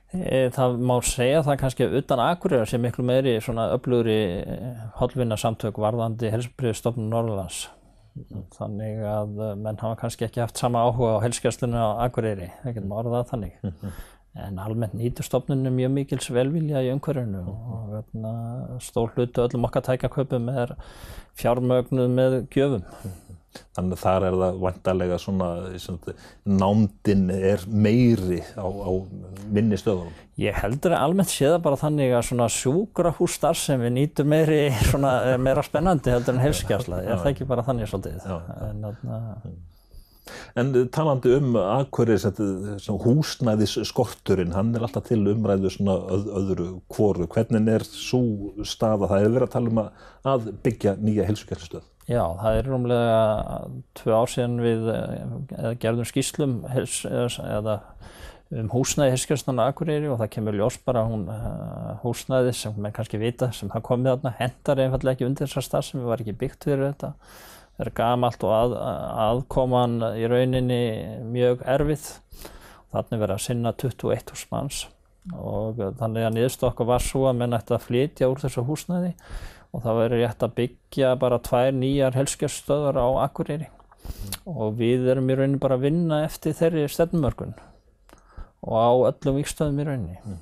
E, 0.09 0.49
það 0.57 0.79
má 0.89 0.95
segja 1.05 1.43
það 1.45 1.59
kannski 1.61 1.89
utan 1.99 2.23
Akureyrar 2.25 2.69
sem 2.71 2.81
miklu 2.81 3.05
meiri 3.05 3.35
svona 3.45 3.67
öflugri 3.75 4.17
e, 4.41 4.55
hollvinna 4.97 5.37
samtök 5.37 5.77
varðandi 5.85 6.31
helsepriðstofnun 6.33 7.11
Norrlands. 7.13 7.67
Þannig 8.57 9.03
að 9.05 9.35
e, 9.37 9.51
menn 9.61 9.81
hafa 9.83 9.99
kannski 10.01 10.25
ekki 10.25 10.41
haft 10.41 10.61
sama 10.61 10.87
áhuga 10.89 11.19
á 11.21 11.25
helskjastlunum 11.27 11.77
á 11.77 12.09
Akureyri, 12.09 12.49
það 12.63 12.79
getur 12.79 12.89
maður 12.89 13.19
það 13.19 13.29
þannig. 13.35 13.59
En 14.39 14.59
almennt 14.63 14.97
nýtur 14.97 15.27
stofnunum 15.27 15.77
mjög 15.77 15.93
mikils 15.93 16.29
velvilja 16.33 16.81
í 16.87 16.93
umhverfinu 16.95 17.45
og 17.45 17.87
veitna, 17.93 18.33
stór 18.85 19.13
hlutu 19.17 19.45
öllum 19.45 19.67
okkar 19.69 19.85
tækaköpum 19.91 20.49
er 20.55 20.77
fjármögnuð 21.37 22.13
með 22.15 22.37
gjöfum. 22.55 22.85
Þannig 23.77 23.97
að 23.97 24.03
þar 24.03 24.25
er 24.27 24.37
það 24.43 24.59
vantarlega 24.63 25.19
svona, 25.23 25.49
svona 25.83 26.15
námdinn 26.61 27.29
er 27.33 27.63
meiri 27.71 28.41
á, 28.59 28.67
á 28.67 28.91
minni 29.55 29.79
stöðunum. 29.81 30.17
Ég 30.39 30.59
heldur 30.63 30.95
að 30.95 31.05
almennt 31.07 31.33
sé 31.33 31.49
það 31.49 31.63
bara 31.65 31.79
þannig 31.81 32.13
að 32.15 32.27
svona 32.29 32.51
sjúkrahússtar 32.55 33.59
sem 33.59 33.81
við 33.83 33.95
nýtum 33.97 34.31
meiri, 34.31 34.61
svona, 34.91 35.15
meira 35.43 35.65
spennandi 35.67 36.15
heldur 36.15 36.37
en 36.37 36.45
helskjásla. 36.45 37.01
Er 37.03 37.19
það 37.25 37.33
ekki 37.33 37.49
bara 37.49 37.65
þannig 37.67 37.91
svolítið. 37.91 38.29
En, 38.69 38.87
mm. 38.87 39.59
en 40.63 40.73
talandi 40.95 41.35
um 41.41 41.59
aðhverjir 41.59 42.95
húsnæðis 43.07 43.79
skorturinn, 43.91 44.55
hann 44.55 44.75
er 44.77 44.87
alltaf 44.87 45.09
til 45.11 45.25
umræðu 45.33 45.75
svona 45.75 45.99
öð, 46.15 46.33
öðru 46.43 46.71
kvoru. 46.93 47.27
Hvernig 47.35 47.75
er 47.75 47.87
svo 47.91 48.23
staða? 48.63 49.09
Það 49.09 49.25
hefur 49.25 49.39
verið 49.41 49.49
að 49.49 49.55
tala 49.57 49.75
um 49.75 49.87
að 50.37 50.51
byggja 50.67 50.99
nýja 51.03 51.27
helsugjaldstöð. 51.33 51.95
Já, 52.09 52.23
það 52.41 52.57
er 52.57 52.69
rúmlega 52.71 53.17
tvei 53.99 54.15
ár 54.17 54.31
síðan 54.33 54.61
við 54.65 54.87
eh, 54.95 55.73
gerðum 55.83 56.09
skýslum 56.09 56.55
hels, 56.73 57.03
eða 57.05 57.75
um 58.49 58.71
húsnæði 58.73 59.13
hirskjörnstunna 59.13 59.67
Akureyri 59.69 60.09
og 60.09 60.23
það 60.23 60.31
kemur 60.39 60.57
ljós 60.57 60.79
bara 60.87 61.03
hún 61.05 61.27
uh, 61.29 61.99
húsnæði 62.01 62.55
sem 62.57 62.79
mann 62.81 62.95
kannski 62.97 63.21
vita 63.21 63.51
sem 63.53 63.69
það 63.69 63.85
komið 63.91 64.11
þarna 64.15 64.33
hendar 64.39 64.81
einfallega 64.81 65.19
ekki 65.19 65.27
undir 65.27 65.51
þessar 65.51 65.67
stað 65.67 65.85
sem 65.85 66.01
við 66.01 66.09
var 66.09 66.23
ekki 66.25 66.37
byggt 66.41 66.69
fyrir 66.71 66.87
þetta. 66.87 67.11
Það 67.77 67.85
er 67.85 67.93
gamalt 68.01 68.47
og 68.49 68.55
að, 68.57 68.77
aðkoman 69.27 69.99
í 70.17 70.31
rauninni 70.33 70.81
mjög 71.29 71.67
erfið. 71.77 72.09
Þannig 72.95 73.21
verið 73.21 73.35
að 73.37 73.45
sinna 73.45 73.75
21 73.85 74.33
hús 74.33 74.47
manns 74.55 74.81
og 75.37 75.77
þannig 75.99 76.25
að 76.25 76.35
niðurstokka 76.39 76.89
var 76.89 77.05
svo 77.05 77.27
að 77.29 77.43
menn 77.43 77.53
ætti 77.53 77.75
að 77.77 77.85
flytja 77.85 78.31
úr 78.33 78.41
þessu 78.41 78.65
húsnæði 78.65 79.11
og 79.73 79.85
það 79.85 80.01
verður 80.03 80.23
rétt 80.25 80.45
að 80.45 80.55
byggja 80.59 81.15
bara 81.21 81.41
tvær 81.45 81.73
nýjar 81.77 82.17
helskjastöðar 82.17 83.01
á 83.01 83.07
Akureyri 83.27 83.69
mm. 83.69 84.37
og 84.55 84.79
við 84.81 85.09
erum 85.13 85.29
í 85.29 85.39
rauninni 85.39 85.63
bara 85.63 85.79
að 85.79 85.89
vinna 85.89 86.23
eftir 86.27 86.57
þeirri 86.59 86.87
stefnumörkun 86.93 87.57
og 88.65 88.75
á 88.75 88.91
öllum 89.13 89.39
vikstöðum 89.39 89.83
í 89.83 89.89
rauninni. 89.89 90.21
Mm. 90.25 90.39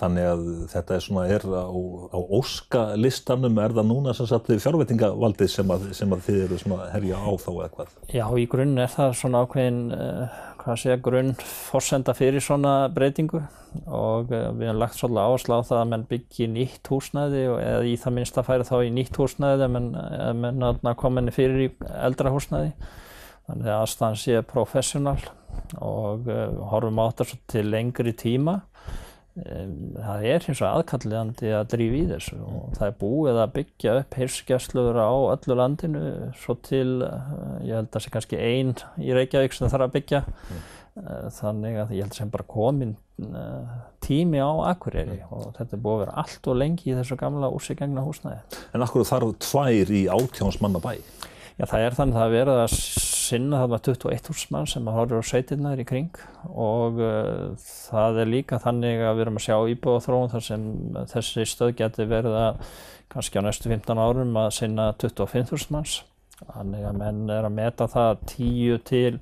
Þannig 0.00 0.26
að 0.30 0.44
þetta 0.72 0.94
er 0.96 1.02
svona, 1.04 1.22
er 1.28 1.42
á, 1.44 1.68
á 2.08 2.18
óskalistanum, 2.38 3.58
er 3.60 3.74
það 3.76 3.88
núna 3.90 4.14
sem 4.16 4.28
sagt 4.30 4.48
fjárvettingavaldið 4.48 5.50
sem, 5.52 5.72
sem 5.96 6.14
að 6.16 6.22
þið 6.24 6.38
eru 6.46 6.60
svona 6.62 6.86
herja 6.94 7.18
á 7.20 7.30
þá 7.36 7.50
eða 7.50 7.66
hvað? 7.74 7.90
Já, 8.08 8.24
í 8.40 8.46
grunn 8.48 8.80
er 8.80 8.92
það 8.94 9.16
svona 9.20 9.42
ákveðin, 9.44 9.80
uh, 9.92 10.38
hvað 10.62 10.78
segja, 10.80 11.00
grunn 11.04 11.34
fórsenda 11.42 12.14
fyrir 12.16 12.44
svona 12.44 12.74
breytingu 12.94 13.42
og 13.84 14.32
uh, 14.32 14.46
við 14.56 14.70
hefum 14.70 14.80
lagt 14.80 14.96
svolítið 14.96 15.20
áherslu 15.26 15.60
á 15.60 15.68
það 15.68 15.82
að 15.82 15.92
menn 15.92 16.06
byggja 16.14 16.48
nýtt 16.54 16.92
húsnæði 16.94 17.44
eða 17.50 17.84
í 17.84 17.92
það 18.00 18.16
minnst 18.16 18.40
að 18.40 18.48
færa 18.48 18.68
þá 18.70 18.74
í 18.80 18.94
nýtt 18.96 19.20
húsnæði 19.20 19.68
ef 19.68 19.76
menn, 19.76 20.64
menn 20.80 20.96
kominni 21.02 21.36
fyrir 21.36 21.66
í 21.66 21.68
eldra 22.00 22.32
húsnæði. 22.32 22.72
Þannig 23.50 23.68
að 23.68 23.84
aðstæðan 23.84 24.18
sé 24.22 24.40
professional 24.48 25.18
og 25.76 26.28
uh, 26.30 26.48
horfum 26.72 27.04
á 27.04 27.12
þetta 27.12 27.40
til 27.52 27.68
lengri 27.68 28.16
tíma 28.16 28.62
það 29.38 30.24
er 30.26 30.42
hins 30.42 30.58
vegar 30.58 30.80
aðkalliðandi 30.80 31.52
að 31.54 31.68
drífa 31.70 31.98
í 32.00 32.06
þessu 32.08 32.38
og 32.42 32.72
það 32.76 32.88
er 32.88 32.96
búið 32.98 33.38
að 33.38 33.52
byggja 33.54 33.92
upp 34.00 34.16
heilsugjastlur 34.18 34.98
á 34.98 35.10
öllu 35.36 35.56
landinu 35.60 36.02
svo 36.40 36.56
til, 36.66 37.02
eh, 37.06 37.30
ég 37.68 37.78
held 37.78 37.86
að 37.86 37.94
það 37.94 38.04
sé 38.04 38.12
kannski 38.16 38.40
einn 38.42 38.74
í 38.98 39.14
Reykjavík 39.14 39.54
sem 39.54 39.66
það 39.66 39.74
þarf 39.76 39.86
að 39.86 39.94
byggja 39.94 40.22
mm. 40.26 40.66
þannig 41.38 41.78
að 41.84 41.94
ég 41.94 42.04
held 42.08 42.18
sem 42.18 42.34
bara 42.34 42.48
komin 42.50 42.96
eh, 43.22 43.72
tími 44.02 44.42
á 44.42 44.50
Akureyri 44.72 45.20
mm. 45.22 45.30
og 45.30 45.48
þetta 45.60 45.78
er 45.78 45.84
búið 45.86 45.94
að 45.94 46.04
vera 46.04 46.18
allt 46.24 46.50
og 46.50 46.60
lengi 46.64 46.90
í 46.90 46.98
þessu 46.98 47.20
gamla 47.20 47.52
úrsigengna 47.54 48.04
húsnæði. 48.04 48.62
En 48.74 48.86
akkur 48.86 49.06
þarf 49.06 49.38
tvær 49.46 49.94
í 49.94 50.04
átjánsmanna 50.10 50.82
bæ? 50.82 50.96
Já 51.60 51.66
það 51.68 51.82
er 51.84 51.94
þannig 51.98 52.16
að 52.16 52.30
verða 52.32 52.60
að 52.64 52.74
sinna 53.20 53.58
það 53.60 53.72
var 53.74 53.80
21.000 53.84 54.52
mann 54.54 54.68
sem 54.70 54.86
horfður 54.88 55.20
á 55.20 55.28
sveitirnaður 55.28 55.82
í 55.82 55.84
kring 55.90 56.20
og 56.48 57.02
uh, 57.04 57.66
það 57.90 58.20
er 58.22 58.30
líka 58.30 58.60
þannig 58.62 59.02
að 59.04 59.18
við 59.18 59.24
erum 59.26 59.36
að 59.36 59.44
sjá 59.44 59.56
íbúðaþróun 59.74 60.32
þar 60.32 60.46
sem 60.46 60.64
þessi 61.10 61.44
stöð 61.50 61.74
geti 61.82 62.06
verið 62.08 62.38
að 62.46 62.62
kannski 63.12 63.42
á 63.42 63.44
næstu 63.44 63.68
15 63.74 64.00
árum 64.00 64.40
að 64.40 64.48
sinna 64.56 64.88
25.000 65.02 65.76
manns. 65.76 65.98
Þannig 66.40 66.88
að 66.88 66.98
menn 67.02 67.20
er 67.36 67.50
að 67.50 67.56
meta 67.58 67.90
það 67.92 68.24
10 68.32 68.80
til 68.88 69.12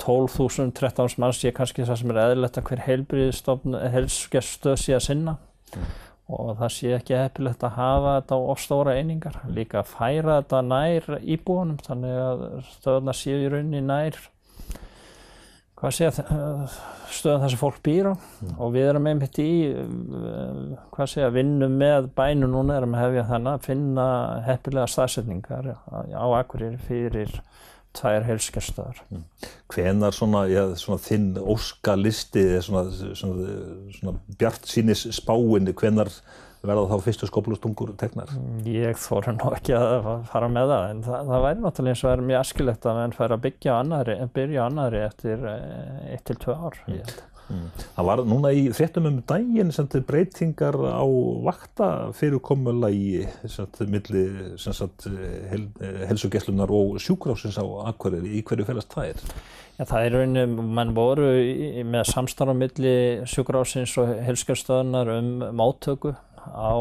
12.000, 0.00 0.72
13.000 0.80 1.20
manns 1.20 1.42
sé 1.44 1.52
kannski 1.52 1.84
það 1.84 2.00
sem 2.00 2.16
er 2.16 2.22
eðlert 2.24 2.56
að 2.56 2.70
hver 2.70 2.86
heilsugeststöð 2.88 4.80
sé 4.80 4.96
að 4.96 5.08
sinna. 5.10 5.36
Mm 5.76 6.05
og 6.26 6.56
það 6.58 6.72
sé 6.74 6.94
ekki 6.96 7.18
heppilegt 7.20 7.66
að 7.66 7.76
hafa 7.76 8.14
þetta 8.16 8.38
á 8.38 8.48
ofstóra 8.54 8.94
einingar. 8.98 9.36
Líka 9.46 9.82
að 9.82 9.92
færa 9.92 10.40
þetta 10.40 10.62
nær 10.66 11.10
íbúanum 11.22 11.78
þannig 11.86 12.16
að 12.22 12.46
stöðuna 12.72 13.14
séu 13.14 13.44
í 13.44 13.52
rauninni 13.52 13.84
nær 13.86 14.18
hvað 15.76 15.92
sé 15.92 16.08
að 16.08 16.18
stöðum 17.12 17.42
þar 17.42 17.52
sem 17.52 17.60
fólk 17.60 17.78
býr 17.84 18.08
á. 18.10 18.14
Og 18.56 18.72
við 18.74 18.88
erum 18.90 19.08
einmitt 19.10 19.38
í 19.42 19.50
hvað 20.94 21.12
sé 21.12 21.24
að 21.26 21.36
vinna 21.36 21.68
með 21.70 22.10
bænu 22.16 22.48
núna 22.50 22.80
erum 22.80 22.96
að 22.96 23.04
hefja 23.04 23.26
þannig 23.30 23.52
að 23.52 23.66
finna 23.68 24.06
heppilega 24.48 24.90
staðsetningar 24.90 25.70
á, 25.76 26.26
Akureyri 26.40 26.80
fyrir 26.88 27.40
tvær 27.96 28.26
heilskjastöðar. 28.28 29.02
Hvenar 29.72 30.16
svona, 30.16 30.46
já, 30.50 30.64
svona 30.80 31.02
þinn 31.02 31.30
óskalisti 31.40 32.42
eða 32.56 32.64
svona, 32.66 33.12
svona, 33.18 33.60
svona 33.98 34.18
bjart 34.40 34.68
sínis 34.70 35.06
spáinni, 35.16 35.74
hvenar 35.76 36.12
verða 36.66 36.86
þá 36.90 37.04
fyrstu 37.04 37.28
skóplustungur 37.30 37.92
tegnar? 38.00 38.32
Ég 38.66 38.98
þóru 39.00 39.36
nú 39.36 39.52
ekki 39.54 39.76
að 39.76 40.08
fara 40.30 40.48
með 40.50 40.72
það 40.72 40.88
en 40.90 41.02
það, 41.06 41.30
það 41.30 41.46
væri 41.46 41.62
náttúrulega 41.62 41.94
eins 41.94 42.04
og 42.04 42.10
verður 42.10 42.28
mjög 42.30 42.42
askilegt 42.42 42.88
að 42.88 43.00
menn 43.00 43.16
færi 43.16 43.36
að 43.36 43.44
byggja 43.46 43.76
á 43.76 43.76
annari, 43.78 44.18
byrja 44.36 44.64
á 44.64 44.66
annari 44.66 45.02
eftir 45.04 45.48
eitt 45.50 46.26
til 46.26 46.38
tvö 46.42 46.56
ár. 46.66 46.80
Mm. 46.88 47.16
Mm. 47.46 47.66
Það 47.94 48.08
var 48.08 48.22
núna 48.26 48.50
í 48.56 48.62
fréttum 48.74 49.06
um 49.06 49.18
daginn 49.28 49.70
þetta 49.74 50.00
breytingar 50.08 50.78
á 50.82 51.06
vakta 51.46 51.90
fyrirkomula 52.18 52.90
í 52.90 53.22
milli 53.86 54.24
hel, 55.52 55.66
helsugeslunar 56.10 56.72
og 56.74 56.98
sjúkrásins 57.02 57.58
á 57.60 57.66
Akureyri. 57.92 58.34
Í 58.40 58.42
hverju 58.46 58.66
félast 58.66 58.96
það 58.96 59.12
er? 59.12 59.22
Já, 59.76 59.84
það 59.84 59.98
er 60.00 60.16
rauninni, 60.16 60.66
mann 60.78 60.94
voru 60.96 61.30
með 61.86 62.08
samstarf 62.10 62.54
á 62.54 62.56
milli 62.56 62.96
sjúkrásins 63.28 63.94
og 64.02 64.14
helsugeslunar 64.26 65.12
um 65.18 65.30
máttöku 65.54 66.16
á, 66.46 66.74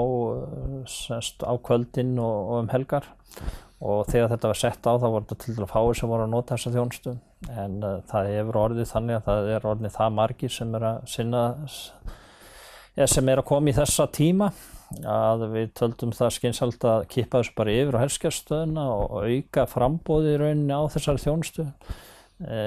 semst, 0.89 1.45
á 1.45 1.53
kvöldin 1.61 2.17
og, 2.17 2.37
og 2.49 2.63
um 2.63 2.73
helgar 2.73 3.09
og 3.83 4.05
þegar 4.07 4.31
þetta 4.31 4.51
var 4.51 4.59
sett 4.59 4.87
á 4.87 4.93
þá 4.95 5.07
voru 5.07 5.25
þetta 5.25 5.37
til 5.43 5.55
dæla 5.57 5.67
fáir 5.69 5.97
sem 5.99 6.11
voru 6.11 6.25
að 6.25 6.31
nota 6.31 6.55
þessa 6.55 6.75
þjónustu. 6.75 7.15
En 7.51 7.81
uh, 7.83 7.97
það 8.09 8.29
hefur 8.31 8.61
orðið 8.61 8.91
þannig 8.93 9.17
að 9.17 9.25
það 9.25 9.49
er 9.55 9.67
orðið 9.71 9.97
það 9.97 10.15
margir 10.19 10.55
sem 10.55 10.77
er 10.77 10.87
að 10.91 11.01
sinna 11.11 11.43
eða 12.95 13.11
sem 13.11 13.29
er 13.29 13.41
að 13.41 13.49
koma 13.49 13.71
í 13.71 13.75
þessa 13.75 14.07
tíma 14.15 14.49
að 15.11 15.47
við 15.51 15.71
töldum 15.75 16.13
það 16.15 16.35
skynsald 16.37 16.85
að 16.87 17.07
kippa 17.11 17.41
þessu 17.41 17.55
bara 17.57 17.73
yfir 17.73 17.97
á 17.99 18.03
helskjastöðuna 18.03 18.83
og 18.93 19.15
auka 19.25 19.65
frambóði 19.67 20.35
í 20.35 20.39
rauninni 20.39 20.77
á 20.77 20.83
þessari 20.93 21.23
þjónustu. 21.23 21.65
E, 22.45 22.59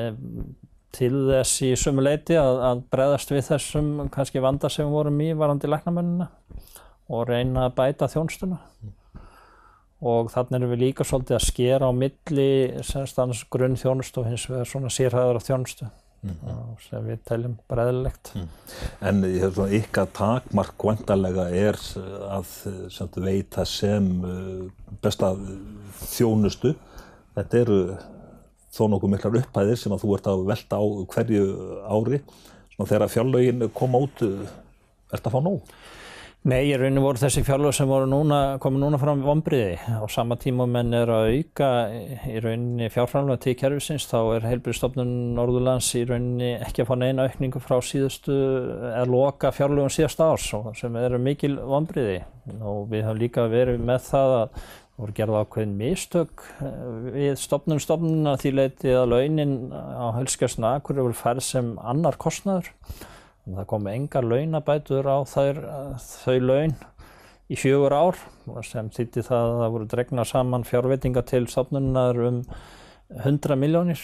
til 0.99 1.13
þess 1.31 1.63
í 1.65 1.71
sumu 1.79 2.05
leiti 2.05 2.37
að, 2.37 2.61
að 2.69 2.83
breðast 2.93 3.33
við 3.33 3.47
þessum 3.53 3.91
kannski 4.13 4.43
vanda 4.45 4.71
sem 4.73 4.91
vorum 4.91 5.21
í 5.25 5.31
varandi 5.39 5.71
læknamennina 5.71 6.29
og 7.09 7.29
reyna 7.31 7.69
að 7.69 7.77
bæta 7.79 8.11
þjónustuna 8.11 8.59
og 9.99 10.29
þannig 10.31 10.61
erum 10.61 10.75
við 10.75 10.83
líka 10.85 11.07
svolítið 11.07 11.39
að 11.39 11.47
skera 11.49 11.89
á 11.91 11.93
milli 11.95 12.51
grunn 13.51 13.79
þjónustu 13.79 14.23
og 14.23 14.29
hins 14.31 14.45
vegar 14.51 14.69
svona 14.71 14.93
sérhæðar 14.95 15.41
af 15.41 15.47
þjónustu 15.49 15.89
mm. 16.23 16.77
sem 16.85 17.09
við 17.09 17.25
teljum 17.27 17.57
bara 17.71 17.89
eðlilegt. 17.89 18.33
Mm. 18.39 18.47
En 19.11 19.25
svona, 19.27 19.71
ykkar 19.81 20.13
takmark 20.15 20.87
vantarlega 20.91 21.49
er 21.51 21.81
að 22.29 22.55
sem 22.95 23.27
veita 23.27 23.67
sem 23.69 24.09
uh, 24.23 24.95
besta 25.03 25.33
þjónustu. 26.05 26.77
Þetta 27.35 27.63
eru 27.65 27.81
þó 28.75 28.85
nokkuð 28.93 29.15
miklar 29.15 29.41
upphæðir 29.43 29.81
sem 29.81 29.95
að 29.95 30.05
þú 30.05 30.15
ert 30.17 30.31
að 30.31 30.47
velta 30.49 30.79
á 30.79 30.85
hverju 31.15 31.45
ári. 31.91 32.23
Svona, 32.75 32.91
þegar 32.93 33.15
fjárlögin 33.15 33.71
koma 33.75 34.07
út, 34.07 34.23
ert 35.11 35.27
að 35.27 35.35
fá 35.35 35.41
nóg? 35.43 35.79
Nei, 36.47 36.69
í 36.71 36.77
rauninu 36.79 37.03
voru 37.03 37.19
þessi 37.19 37.43
fjárlög 37.43 37.75
sem 37.75 37.91
núna, 38.09 38.37
komið 38.63 38.83
núna 38.85 38.99
fram 39.03 39.25
vonbriði. 39.27 39.75
Á 39.99 40.07
sama 40.07 40.37
tíma 40.39 40.69
menn 40.71 40.95
er 40.95 41.11
að 41.11 41.33
auka 41.35 41.71
í 42.31 42.39
rauninni 42.39 42.87
fjárframlega 42.95 43.43
til 43.43 43.57
kervisins 43.59 44.07
þá 44.07 44.37
er 44.37 44.47
heilbyrjastofnun 44.47 45.11
Norðurlands 45.35 45.91
í 45.99 46.05
rauninni 46.07 46.53
ekki 46.63 46.85
að 46.85 46.93
fá 46.93 46.95
neina 47.03 47.27
aukningu 47.27 47.61
frá 47.61 47.81
síðustu, 47.83 48.39
eða 48.93 49.09
loka 49.11 49.51
fjárlögum 49.57 49.91
síðasta 49.93 50.31
árs 50.31 50.47
sem 50.79 51.01
eru 51.03 51.19
mikil 51.19 51.57
vonbriði 51.59 52.21
og 52.63 52.87
við 52.95 53.09
hafum 53.09 53.23
líka 53.27 53.49
verið 53.51 53.83
með 53.91 54.07
það 54.07 54.39
að 54.39 54.63
voru 54.99 55.15
gerða 55.15 55.43
ákveðin 55.45 55.77
mistök 55.79 56.47
eh, 56.63 56.81
við 57.19 57.37
stopnum 57.39 57.83
stopnuna 57.83 58.39
því 58.41 58.55
leiti 58.55 58.95
að 58.95 59.13
launin 59.13 59.55
á 59.75 60.15
helskjastna 60.17 60.79
akkur 60.79 61.03
eru 61.03 61.15
færð 61.19 61.45
sem 61.51 61.75
annar 61.83 62.19
kostnaður 62.19 62.73
Það 63.49 63.67
komi 63.71 63.93
engar 63.97 64.27
launabætur 64.29 65.07
á 65.09 65.19
þær, 65.25 65.61
þau 66.05 66.39
laun 66.45 66.75
í 67.49 67.57
fjögur 67.57 67.95
ár 67.97 68.19
sem 68.67 68.91
þýtti 68.93 69.25
það 69.25 69.45
að 69.47 69.61
það 69.63 69.75
voru 69.75 69.87
dregna 69.89 70.25
saman 70.29 70.67
fjárveitinga 70.69 71.23
til 71.29 71.47
stofnunnar 71.49 72.19
um 72.29 72.43
100 73.25 73.57
miljónir 73.57 74.03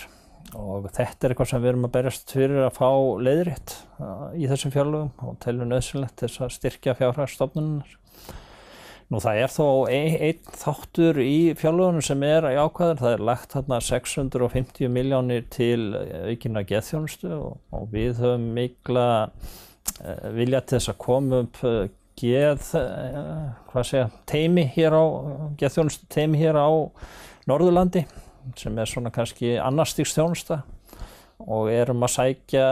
og 0.57 0.87
þetta 0.95 1.27
er 1.27 1.35
eitthvað 1.35 1.51
sem 1.51 1.63
við 1.63 1.73
erum 1.73 1.89
að 1.89 1.95
berjast 1.97 2.33
fyrir 2.33 2.65
að 2.65 2.79
fá 2.79 2.89
leiðritt 3.27 3.77
í 4.39 4.49
þessum 4.49 4.73
fjárlögum 4.75 5.29
og 5.29 5.37
telur 5.45 5.69
nöðsynlegt 5.69 6.25
þess 6.25 6.45
að 6.45 6.55
styrkja 6.57 6.97
fjárhagstofnunnar. 7.01 7.97
Nú 9.15 9.21
það 9.23 9.37
er 9.45 9.53
þó 9.55 9.67
einn 9.95 10.15
ein 10.27 10.55
þáttur 10.59 11.19
í 11.23 11.35
fjárlögunum 11.55 12.03
sem 12.03 12.23
er 12.27 12.49
í 12.49 12.57
ákvæður, 12.59 12.97
það 12.99 13.13
er 13.15 13.21
lagt 13.29 13.53
þarna 13.55 13.77
650 13.87 14.91
miljónir 14.91 15.45
til 15.55 15.95
aukina 16.27 16.65
geðþjónustu 16.67 17.31
og, 17.37 17.61
og 17.71 17.85
við 17.93 18.19
höfum 18.25 18.49
mikla 18.57 19.05
uh, 19.29 20.27
vilja 20.35 20.65
til 20.65 20.81
þess 20.81 20.91
að 20.91 20.99
koma 21.05 21.41
upp 21.45 21.63
uh, 21.63 21.85
geð, 22.19 22.67
uh, 22.81 23.55
hvað 23.71 23.87
segja, 23.93 24.11
teimi 24.35 24.67
hér 24.75 24.99
á, 24.99 25.05
geðþjónustu 25.63 26.11
teimi 26.11 26.43
hér 26.43 26.59
á 26.59 26.71
Norðurlandi 27.47 28.03
sem 28.59 28.83
er 28.83 28.91
svona 28.91 29.15
kannski 29.15 29.55
annarstíks 29.63 30.17
þjónusta 30.19 30.65
og 31.45 31.69
erum 31.73 32.05
að 32.07 32.15
sækja 32.15 32.65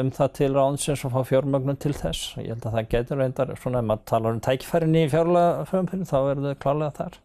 um 0.00 0.10
það 0.14 0.34
til 0.38 0.50
ráðinsins 0.56 1.04
og 1.06 1.14
fá 1.14 1.20
fjármögnum 1.28 1.78
til 1.78 1.94
þess. 1.96 2.34
Ég 2.40 2.50
held 2.54 2.66
að 2.66 2.76
það 2.78 2.90
getur 2.94 3.20
reyndar, 3.22 3.54
svona 3.60 3.82
ef 3.82 3.88
maður 3.88 4.04
talar 4.10 4.36
um 4.36 4.42
tækifærinni 4.44 5.04
í 5.06 5.10
fjárlega 5.12 5.64
frumfyrir, 5.70 6.08
þá 6.08 6.18
er 6.20 6.42
það 6.46 6.60
klálega 6.64 6.96
þar. 6.98 7.18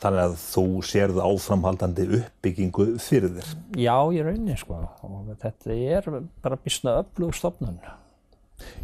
Þannig 0.00 0.22
að 0.24 0.34
þú 0.40 0.64
sérðu 0.88 1.22
áframhaldandi 1.26 2.06
uppbyggingu 2.18 2.86
fyrir 3.04 3.34
þér? 3.36 3.50
Já, 3.76 3.96
ég 4.16 4.26
raunir 4.26 4.60
sko 4.60 4.80
og 5.04 5.30
þetta 5.42 5.76
er 5.76 6.08
bara 6.40 6.58
bísna 6.64 6.96
öflug 7.02 7.36
stofnun. 7.36 7.78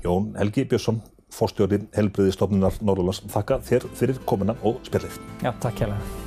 Jón 0.04 0.30
Helgi 0.36 0.66
Björnsson, 0.68 1.00
fórstjóri 1.32 1.82
helbriði 1.96 2.36
stofnunar 2.36 2.78
Norrlands, 2.84 3.24
þakka 3.32 3.60
þér 3.66 3.90
fyrir 3.96 4.22
komina 4.28 4.56
og 4.62 4.80
spjallið. 4.86 5.18
Já, 5.40 5.52
takk 5.64 5.82
hjá 5.82 5.90
það. 5.96 6.25